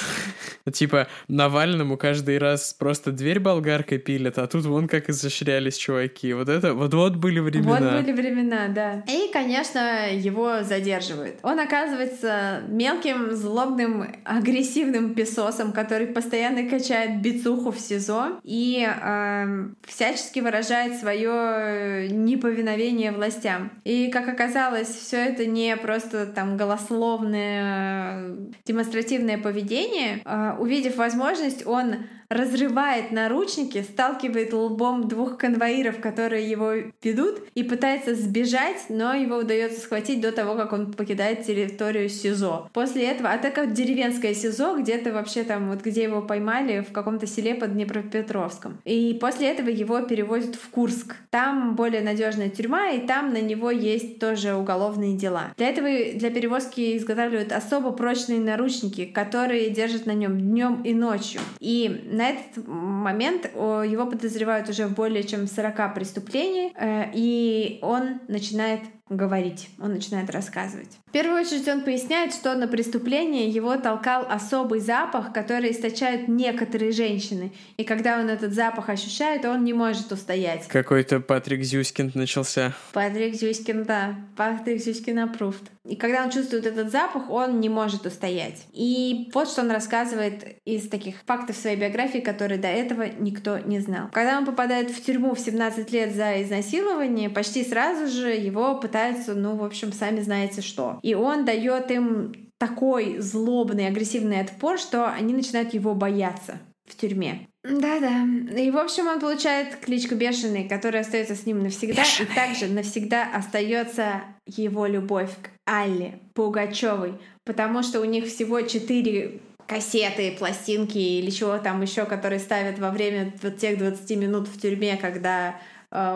[0.74, 6.34] Типа Навальному каждый раз просто дверь болгаркой пилят, а тут вон как изощрялись чуваки.
[6.34, 7.80] Вот это, вот вот были времена.
[7.80, 9.03] Вот были времена, да.
[9.08, 11.36] И, конечно, его задерживают.
[11.43, 20.39] Он оказывается мелким, злобным, агрессивным песосом, который постоянно качает бицуху в СИЗО и э, всячески
[20.39, 23.72] выражает свое неповиновение властям.
[23.84, 30.22] И, как оказалось, все это не просто там голословное демонстративное поведение.
[30.26, 31.96] Э, увидев возможность, он
[32.30, 36.72] разрывает наручники, сталкивает лбом двух конвоиров, которые его
[37.04, 42.70] ведут, и пытается сбежать, но его удается схватить до того, как он покидает территорию СИЗО.
[42.74, 46.92] После этого, а так как деревенское СИЗО, где-то вообще там, вот где его поймали, в
[46.92, 48.80] каком-то селе под Днепропетровском.
[48.86, 51.16] И после этого его перевозят в Курск.
[51.30, 55.54] Там более надежная тюрьма, и там на него есть тоже уголовные дела.
[55.58, 61.42] Для этого для перевозки изготавливают особо прочные наручники, которые держат на нем днем и ночью.
[61.60, 68.22] И на этот момент его подозревают уже в более чем 40 преступлениях, э, и он
[68.28, 70.97] начинает говорить, он начинает рассказывать.
[71.07, 76.91] В первую очередь он поясняет, что на преступление его толкал особый запах, который источают некоторые
[76.91, 77.53] женщины.
[77.78, 80.68] И когда он этот запах ощущает, он не может устоять.
[80.68, 82.74] Какой-то Патрик Зюскин начался.
[82.93, 84.16] Патрик Зюскин, да.
[84.36, 85.70] Патрик Зюскин approved.
[85.86, 88.66] И когда он чувствует этот запах, он не может устоять.
[88.74, 93.80] И вот что он рассказывает из таких фактов своей биографии, которые до этого никто не
[93.80, 94.10] знал.
[94.12, 99.36] Когда он попадает в тюрьму в 17 лет за изнасилование, почти сразу же его пытаются,
[99.36, 101.00] ну, в общем, сами знаете что.
[101.02, 107.48] И он дает им такой злобный, агрессивный отпор, что они начинают его бояться в тюрьме.
[107.64, 108.26] Да-да.
[108.60, 112.04] И, в общем, он получает кличку Бешеный, которая остается с ним навсегда.
[112.04, 112.32] Бешеный.
[112.32, 117.14] И также навсегда остается его любовь к Алле Пугачевой,
[117.44, 122.92] потому что у них всего четыре кассеты, пластинки или чего там еще, которые ставят во
[122.92, 125.60] время вот тех 20 минут в тюрьме, когда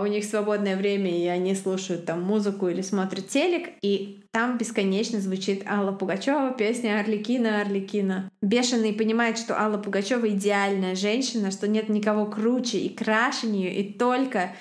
[0.02, 5.20] у них свободное время, и они слушают там музыку или смотрят телек, и там бесконечно
[5.20, 8.30] звучит Алла Пугачева, песня Орликина, Орликина.
[8.42, 13.94] Бешеный понимает, что Алла Пугачева идеальная женщина, что нет никого круче и краше нее, и
[13.94, 14.52] только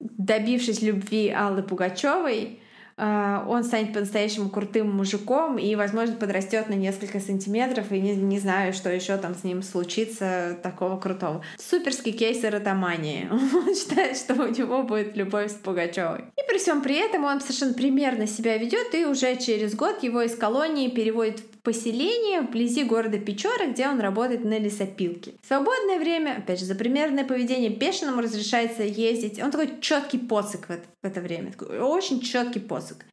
[0.00, 2.59] добившись любви Аллы Пугачевой, а,
[3.00, 8.72] он станет по-настоящему крутым мужиком и, возможно, подрастет на несколько сантиметров, и не, не знаю,
[8.72, 11.42] что еще там с ним случится такого крутого.
[11.58, 13.28] Суперский кейс эротомании.
[13.30, 16.24] Он считает, что у него будет любовь с Пугачевой.
[16.36, 20.22] И при всем при этом он совершенно примерно себя ведет, и уже через год его
[20.22, 25.32] из колонии переводят в поселение вблизи города Печора, где он работает на лесопилке.
[25.42, 29.42] В свободное время, опять же, за примерное поведение бешеному разрешается ездить.
[29.42, 31.52] Он такой четкий поцик в это, в это время.
[31.52, 33.04] Такой очень четкий поцик.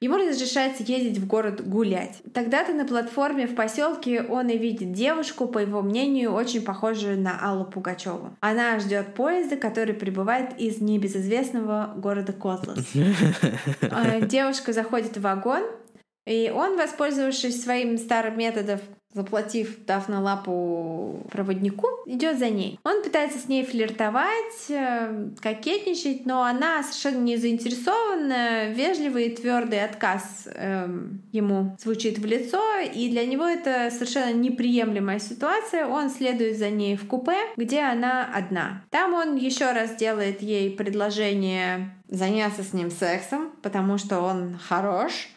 [0.00, 2.20] Ему разрешается ездить в город гулять.
[2.34, 7.38] Тогда-то на платформе в поселке он и видит девушку, по его мнению, очень похожую на
[7.40, 8.36] Аллу Пугачеву.
[8.40, 12.78] Она ждет поезда, который прибывает из небезызвестного города Котлас.
[13.90, 15.62] А, девушка заходит в вагон,
[16.26, 18.80] и он, воспользовавшись своим старым методом
[19.16, 22.78] заплатив, дав на лапу проводнику, идет за ней.
[22.84, 28.72] Он пытается с ней флиртовать, э, кокетничать, но она совершенно не заинтересована.
[28.72, 32.62] Вежливый и твердый отказ эм, ему звучит в лицо,
[32.94, 35.86] и для него это совершенно неприемлемая ситуация.
[35.86, 38.82] Он следует за ней в купе, где она одна.
[38.90, 45.28] Там он еще раз делает ей предложение заняться с ним сексом, потому что он хорош.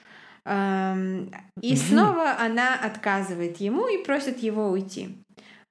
[0.46, 5.16] И снова она отказывает ему и просит его уйти.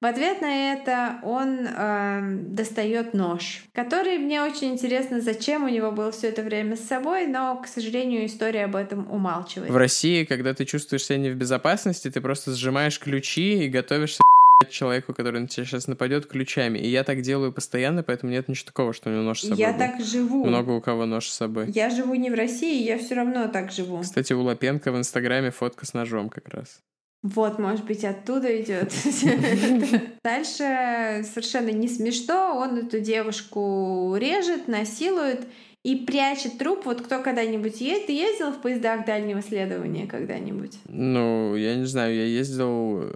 [0.00, 5.90] В ответ на это он э, достает нож, который мне очень интересно, зачем у него
[5.90, 9.72] был все это время с собой, но, к сожалению, история об этом умалчивает.
[9.72, 14.22] В России, когда ты чувствуешь себя не в безопасности, ты просто сжимаешь ключи и готовишься
[14.68, 16.78] человеку, который на тебя сейчас нападет ключами.
[16.78, 19.58] И я так делаю постоянно, поэтому нет ничего такого, что у него нож с собой.
[19.58, 19.78] Я был.
[19.78, 20.44] так живу.
[20.44, 21.70] Много у кого нож с собой.
[21.70, 24.00] Я живу не в России, я все равно так живу.
[24.00, 26.80] Кстати, у Лапенко в Инстаграме фотка с ножом как раз.
[27.22, 28.92] Вот, может быть, оттуда идет.
[30.24, 32.56] Дальше совершенно не смешно.
[32.56, 35.40] Он эту девушку режет, насилует
[35.84, 36.82] и прячет труп.
[36.84, 38.06] Вот кто когда-нибудь ездил?
[38.06, 40.78] Ты ездил в поездах дальнего следования когда-нибудь?
[40.88, 43.12] Ну, я не знаю, я ездил э,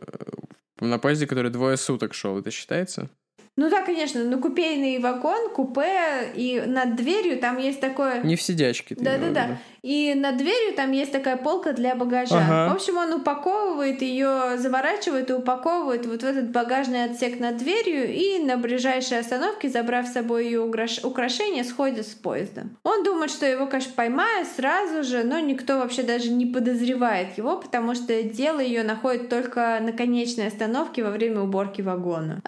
[0.88, 2.38] на поезде, который двое суток шел.
[2.38, 3.10] Это считается?
[3.56, 8.22] Ну да, конечно, но купейный вагон, купе, и над дверью там есть такое...
[8.22, 8.94] Не в сидячке.
[8.98, 9.58] Да-да-да.
[9.82, 12.36] И над дверью там есть такая полка для багажа.
[12.36, 12.72] Ага.
[12.72, 18.08] В общем, он упаковывает ее, заворачивает и упаковывает вот в этот багажный отсек над дверью
[18.14, 22.62] и на ближайшей остановке, забрав с собой ее украшения, сходит с поезда.
[22.84, 27.56] Он думает, что его, конечно, поймают сразу же, но никто вообще даже не подозревает его,
[27.56, 32.40] потому что дело ее находит только на конечной остановке во время уборки вагона.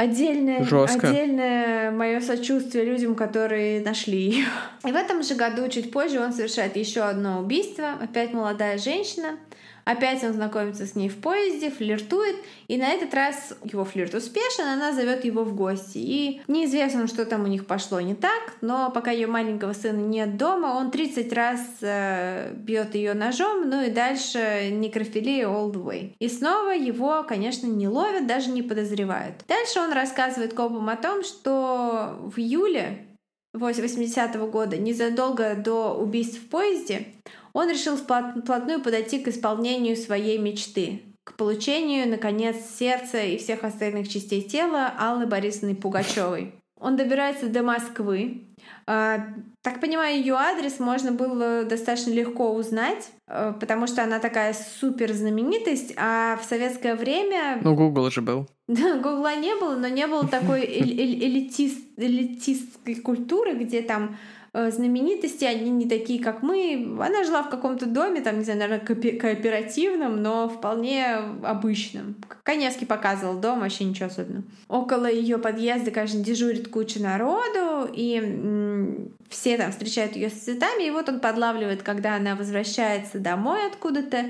[0.64, 1.03] Жестко.
[1.08, 4.46] Отдельное мое сочувствие людям, которые нашли ее.
[4.84, 9.38] И в этом же году, чуть позже, он совершает еще одно убийство, опять молодая женщина,
[9.84, 12.36] опять он знакомится с ней в поезде, флиртует,
[12.68, 15.98] и на этот раз его флирт успешен, она зовет его в гости.
[15.98, 20.36] И неизвестно, что там у них пошло не так, но пока ее маленького сына нет
[20.36, 26.12] дома, он 30 раз э, бьет ее ножом, ну и дальше некрофилия all the way.
[26.18, 29.44] И снова его, конечно, не ловят, даже не подозревают.
[29.48, 33.06] Дальше он рассказывает копам о том, что в июле
[33.54, 37.06] 80-го года, незадолго до убийств в поезде,
[37.54, 44.08] он решил вплотную подойти к исполнению своей мечты, к получению, наконец, сердца и всех остальных
[44.08, 46.54] частей тела Аллы Борисовны Пугачевой.
[46.78, 48.54] Он добирается до Москвы,
[48.86, 49.28] а,
[49.62, 55.12] так понимаю, ее адрес можно было достаточно легко узнать, э, потому что она такая супер
[55.12, 57.60] знаменитость, а в советское время...
[57.62, 58.46] Ну, Google же был.
[58.66, 64.16] Да, Гугла не было, но не было такой элитист, элитистской культуры, где там
[64.54, 66.96] знаменитости, они не такие, как мы.
[67.00, 72.14] Она жила в каком-то доме, там, не знаю, наверное, кооперативном, но вполне обычном.
[72.44, 74.44] Коневский показывал дом, вообще ничего особенного.
[74.68, 80.90] Около ее подъезда, конечно, дежурит куча народу, и все там встречают ее с цветами, и
[80.90, 84.26] вот он подлавливает, когда она возвращается домой откуда-то,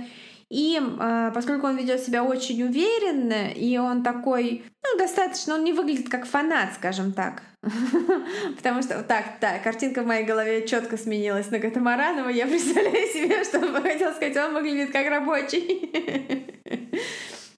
[0.50, 5.72] и э, поскольку он ведет себя очень уверенно, и он такой, ну, достаточно, он не
[5.72, 7.42] выглядит как фанат, скажем так.
[8.56, 12.28] Потому что так, да, картинка в моей голове четко сменилась на Катамаранова.
[12.28, 15.90] Я представляю себе, что он хотел сказать, он выглядит как рабочий.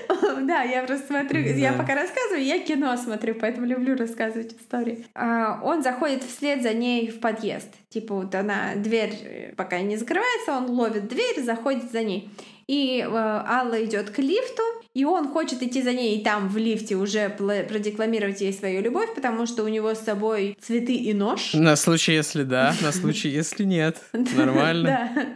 [0.09, 5.05] А, да, я просто смотрю, я пока рассказываю, я кино смотрю, поэтому люблю рассказывать истории.
[5.12, 7.68] А, он заходит вслед за ней в подъезд.
[7.89, 12.31] Типа вот она, дверь пока не закрывается, он ловит дверь, заходит за ней.
[12.68, 14.62] И э, Алла идет к лифту,
[14.97, 19.15] и он хочет идти за ней и там в лифте уже продекламировать ей свою любовь,
[19.15, 21.53] потому что у него с собой цветы и нож.
[21.53, 24.01] На случай, если да, на случай, если нет.
[24.13, 25.11] Нормально.
[25.15, 25.27] Да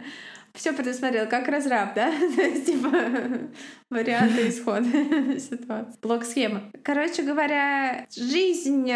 [0.53, 2.11] все предусмотрел, как разраб, да?
[2.65, 2.89] Типа,
[3.89, 5.97] варианты исхода ситуации.
[6.01, 6.63] Блок-схема.
[6.83, 8.91] Короче говоря, жизнь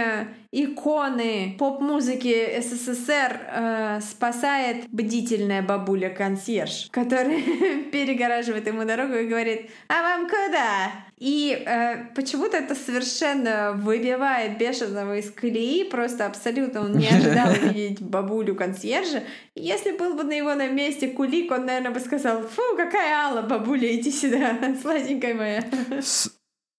[0.56, 7.42] иконы поп-музыки СССР э, спасает бдительная бабуля-консьерж, которая
[7.92, 15.18] перегораживает ему дорогу и говорит «А вам куда?» И э, почему-то это совершенно выбивает бешеного
[15.18, 19.24] из колеи, просто абсолютно он не ожидал увидеть бабулю-консьержа.
[19.56, 23.42] Если был бы на его на месте кулик, он, наверное, бы сказал «Фу, какая Алла,
[23.42, 25.64] бабуля, иди сюда, сладенькая моя».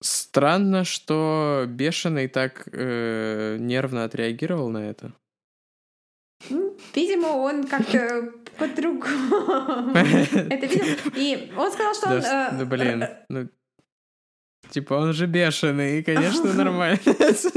[0.03, 5.12] Странно, что Бешеный так э, нервно отреагировал на это.
[6.95, 10.87] Видимо, он как-то по-другому это видел.
[11.14, 12.20] И он сказал, что он...
[12.20, 13.49] Да блин, ну
[14.70, 16.99] Типа, он же бешеный, и, конечно, нормально.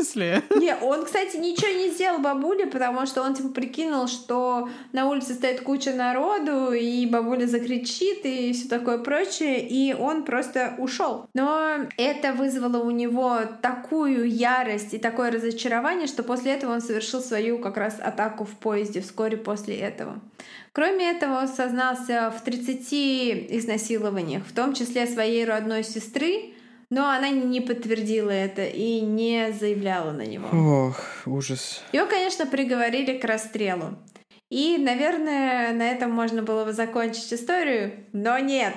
[0.10, 0.44] Смысле?
[0.56, 5.34] Не, он, кстати, ничего не сделал бабуле, потому что он, типа, прикинул, что на улице
[5.34, 11.28] стоит куча народу, и бабуля закричит, и все такое прочее, и он просто ушел.
[11.34, 17.22] Но это вызвало у него такую ярость и такое разочарование, что после этого он совершил
[17.22, 20.20] свою как раз атаку в поезде вскоре после этого.
[20.72, 22.94] Кроме этого, он сознался в 30
[23.52, 26.54] изнасилованиях, в том числе своей родной сестры,
[26.90, 30.48] но она не подтвердила это и не заявляла на него.
[30.88, 31.84] Ох, ужас.
[31.92, 33.98] Его, конечно, приговорили к расстрелу.
[34.50, 38.74] И, наверное, на этом можно было бы закончить историю, но нет.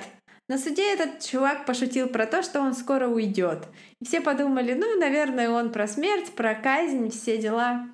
[0.47, 3.65] На суде этот чувак пошутил про то, что он скоро уйдет.
[4.01, 7.87] И все подумали, ну, наверное, он про смерть, про казнь, все дела.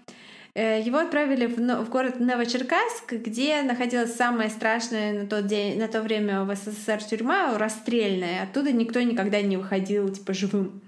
[0.56, 5.88] Э, его отправили в, в город Новочеркасск, где находилась самая страшная на тот день, на
[5.88, 8.44] то время в СССР тюрьма, расстрельная.
[8.44, 10.82] Оттуда никто никогда не выходил типа живым.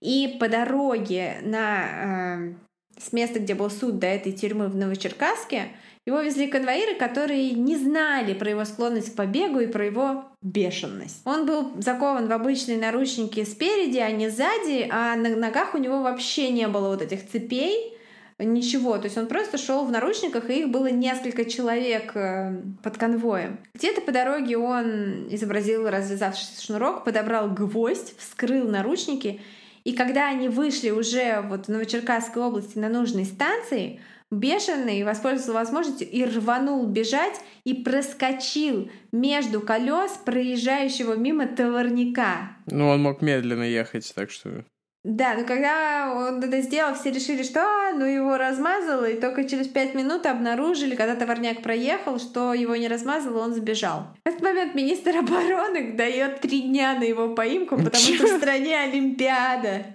[0.00, 2.54] И по дороге на, э,
[2.98, 5.68] с места, где был суд, до этой тюрьмы в Новочеркасске,
[6.06, 11.20] его везли конвоиры, которые не знали про его склонность к побегу и про его бешеность.
[11.26, 16.02] Он был закован в обычные наручники спереди, а не сзади, а на ногах у него
[16.02, 17.98] вообще не было вот этих цепей,
[18.42, 18.98] ничего.
[18.98, 23.58] То есть он просто шел в наручниках, и их было несколько человек э, под конвоем.
[23.74, 29.40] Где-то по дороге он изобразил развязавшийся шнурок, подобрал гвоздь, вскрыл наручники,
[29.84, 34.00] и когда они вышли уже вот в Новочеркасской области на нужной станции,
[34.30, 42.56] бешеный воспользовался возможностью и рванул бежать и проскочил между колес проезжающего мимо товарника.
[42.66, 44.64] Ну, он мог медленно ехать, так что...
[45.02, 49.44] Да, но когда он это сделал, все решили, что а, ну его размазало, и только
[49.44, 54.08] через пять минут обнаружили, когда товарняк проехал, что его не размазало, он сбежал.
[54.24, 58.78] В этот момент министр обороны дает три дня на его поимку, потому что в стране
[58.78, 59.86] Олимпиада.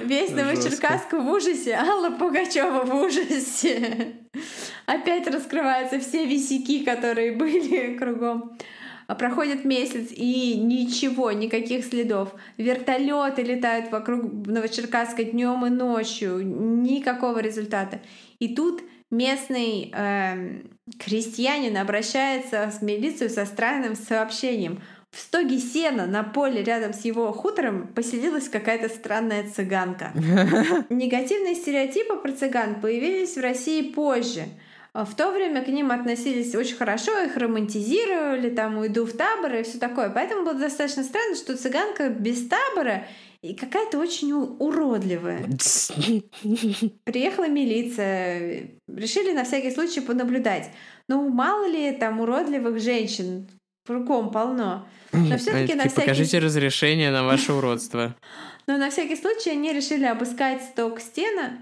[0.00, 4.14] Весь Новочеркасск в ужасе, Алла Пугачева в ужасе.
[4.86, 8.56] Опять раскрываются все висяки, которые были кругом.
[9.10, 12.32] А проходит месяц и ничего, никаких следов.
[12.58, 18.02] Вертолеты летают вокруг Новочеркасска днем и ночью, никакого результата.
[18.38, 20.60] И тут местный э,
[21.00, 24.80] крестьянин обращается в милицию со странным сообщением.
[25.10, 30.12] В стоге сена на поле рядом с его хутором поселилась какая-то странная цыганка.
[30.88, 34.44] Негативные стереотипы про цыган появились в России позже—
[34.94, 39.62] в то время к ним относились очень хорошо, их романтизировали, там уйду в табор и
[39.62, 40.10] все такое.
[40.10, 43.06] Поэтому было достаточно странно, что цыганка без табора
[43.42, 45.44] и какая-то очень уродливая.
[47.04, 50.70] Приехала милиция, решили на всякий случай понаблюдать.
[51.08, 53.48] Ну, мало ли там уродливых женщин,
[53.86, 54.86] кругом полно.
[55.12, 56.00] Но все-таки на всякий...
[56.00, 58.14] Покажите разрешение на ваше уродство.
[58.66, 61.58] Но на всякий случай они решили обыскать сток стена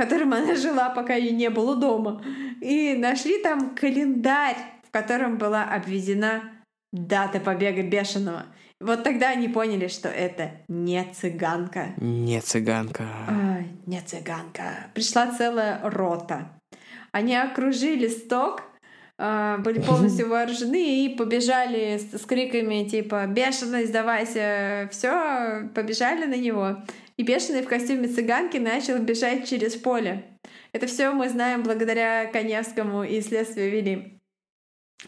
[0.00, 2.22] которым она жила, пока ее не было дома.
[2.62, 4.56] И нашли там календарь,
[4.88, 6.42] в котором была обведена
[6.90, 8.46] дата побега бешеного.
[8.80, 11.88] Вот тогда они поняли, что это не цыганка.
[11.98, 13.04] Не цыганка.
[13.28, 14.88] А, не цыганка.
[14.94, 16.48] Пришла целая рота.
[17.12, 18.62] Они окружили сток,
[19.18, 26.36] а, были полностью вооружены и побежали с, с криками типа «Бешеный, сдавайся!» Все, побежали на
[26.36, 26.78] него
[27.20, 30.24] и бешеный в костюме цыганки начал бежать через поле.
[30.72, 34.18] Это все мы знаем благодаря Коневскому и следствию вели.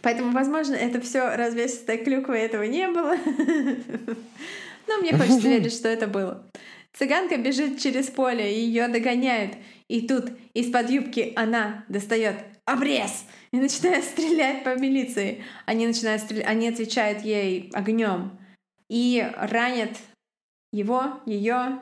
[0.02, 3.16] Поэтому, возможно, это все развесистая клюква, этого не было.
[4.89, 6.47] Но мне хочется верить, что это было.
[6.93, 9.55] Цыганка бежит через поле, и ее догоняют.
[9.89, 12.36] И тут из-под юбки она достает
[12.66, 15.43] обрез и начинает стрелять по милиции.
[15.64, 18.39] Они начинают стрелять, они отвечают ей огнем
[18.90, 19.97] и ранят
[20.74, 21.80] его, ее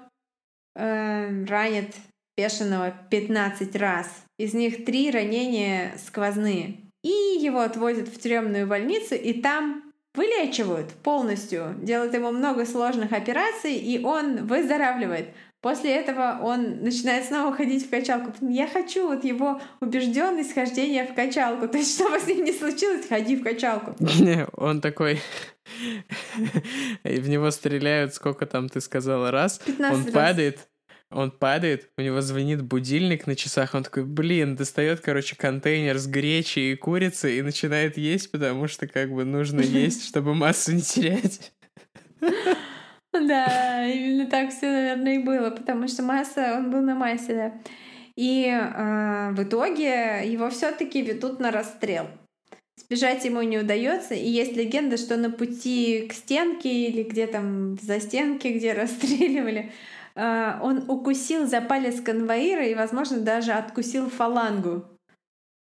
[0.81, 1.94] э, ранит
[2.36, 4.09] Пешеного 15 раз.
[4.39, 6.78] Из них три ранения сквозные.
[7.02, 13.74] И его отвозят в тюремную больницу, и там вылечивают полностью, делают ему много сложных операций,
[13.74, 15.28] и он выздоравливает.
[15.61, 18.32] После этого он начинает снова ходить в качалку.
[18.40, 21.69] Я хочу вот его убежденность хождения в качалку.
[21.73, 23.94] То есть, что бы с ним ни случилось, ходи в качалку.
[23.98, 25.20] Не, он такой...
[27.05, 29.61] В него стреляют, сколько там ты сказала, раз.
[29.78, 30.69] Он падает,
[31.11, 36.07] он падает, у него звонит будильник на часах, он такой, блин, достает, короче, контейнер с
[36.07, 40.82] гречей и курицей и начинает есть, потому что как бы нужно есть, чтобы массу не
[40.82, 41.53] терять.
[43.12, 47.53] Да, именно так все, наверное, и было, потому что масса, он был на массе, да.
[48.16, 52.07] И э, в итоге его все-таки ведут на расстрел.
[52.77, 57.78] Сбежать ему не удается, и есть легенда, что на пути к стенке или где там
[57.78, 59.73] за стенки, где расстреливали,
[60.16, 64.85] он укусил за палец конвоира и, возможно, даже откусил фалангу.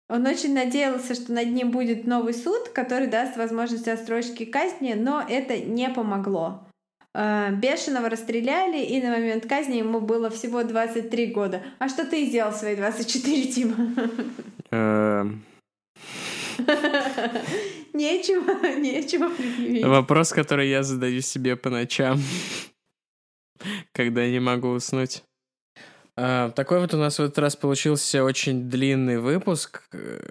[0.09, 5.23] Он очень надеялся, что над ним будет новый суд, который даст возможность отсрочки казни, но
[5.27, 6.65] это не помогло.
[7.13, 11.61] Э, Бешеного расстреляли, и на момент казни ему было всего 23 года.
[11.79, 13.75] А что ты сделал в свои 24, Тима?
[14.71, 15.43] Эм.
[17.93, 19.85] Нечего, нечего предъявить.
[19.85, 22.19] Вопрос, который я задаю себе по ночам,
[23.97, 25.23] когда не могу уснуть.
[26.15, 29.83] А, такой вот у нас в этот раз получился очень длинный выпуск,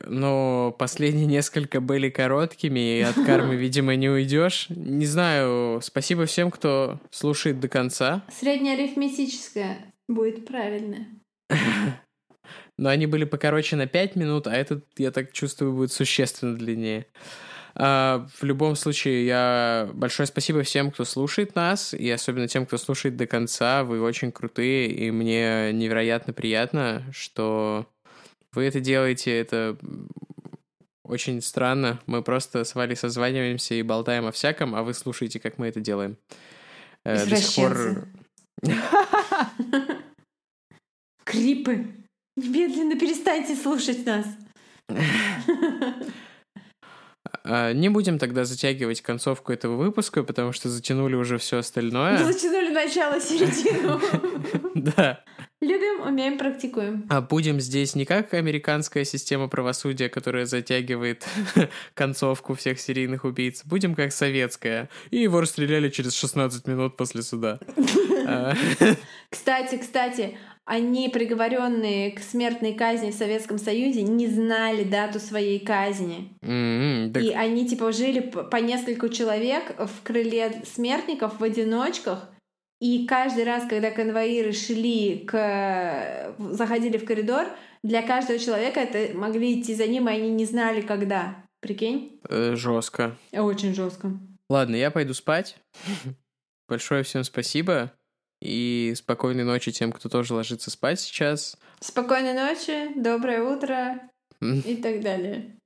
[0.05, 4.67] но последние несколько были короткими, и от кармы, видимо, не уйдешь.
[4.71, 8.25] Не знаю, спасибо всем, кто слушает до конца.
[8.33, 9.79] Среднеарифметическое
[10.09, 11.09] будет правильно.
[12.79, 17.07] Но они были покороче на 5 минут, а этот, я так чувствую, будет существенно длиннее.
[17.78, 22.78] А, в любом случае, я большое спасибо всем, кто слушает нас, и особенно тем, кто
[22.78, 23.85] слушает до конца.
[23.85, 27.86] Вы очень крутые, и мне невероятно приятно, что
[28.53, 29.39] вы это делаете.
[29.39, 29.77] Это
[31.05, 32.01] очень странно.
[32.07, 35.81] Мы просто с Валей созваниваемся и болтаем о всяком, а вы слушаете, как мы это
[35.81, 36.16] делаем.
[37.05, 38.09] Э, до сих пор...
[41.24, 41.86] Крипы!
[42.36, 44.27] Немедленно перестаньте слушать нас.
[47.48, 52.18] А, не будем тогда затягивать концовку этого выпуска, потому что затянули уже все остальное.
[52.24, 54.01] Затянули начало, середину.
[54.74, 55.24] Да.
[55.62, 57.06] Любим, умеем, практикуем.
[57.09, 61.27] А будем здесь не как американская система правосудия, которая затягивает
[61.94, 63.62] концовку всех серийных убийц.
[63.64, 64.90] Будем как советская.
[65.10, 67.59] И его расстреляли через 16 минут после суда.
[68.27, 68.55] А.
[69.31, 70.36] Кстати, кстати,
[70.67, 76.37] они, приговоренные к смертной казни в Советском Союзе, не знали дату своей казни.
[76.43, 77.23] Mm-hmm, так...
[77.23, 82.29] И они типа жили по нескольку человек в крыле смертников в одиночках.
[82.81, 86.35] И каждый раз, когда конвоиры шли к...
[86.39, 87.47] заходили в коридор,
[87.85, 91.45] для каждого человека это могли идти за ним, и они не знали, когда.
[91.61, 92.21] Прикинь?
[92.29, 93.17] Э, жестко.
[93.33, 94.11] Очень жестко.
[94.51, 95.57] Ладно, я пойду спать.
[96.69, 97.93] Большое всем спасибо.
[98.41, 101.57] И спокойной ночи тем, кто тоже ложится спать сейчас.
[101.81, 104.11] Спокойной ночи, доброе утро
[104.41, 105.57] и так далее.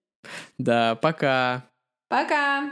[0.59, 1.69] Да, пока.
[2.09, 2.71] Пока.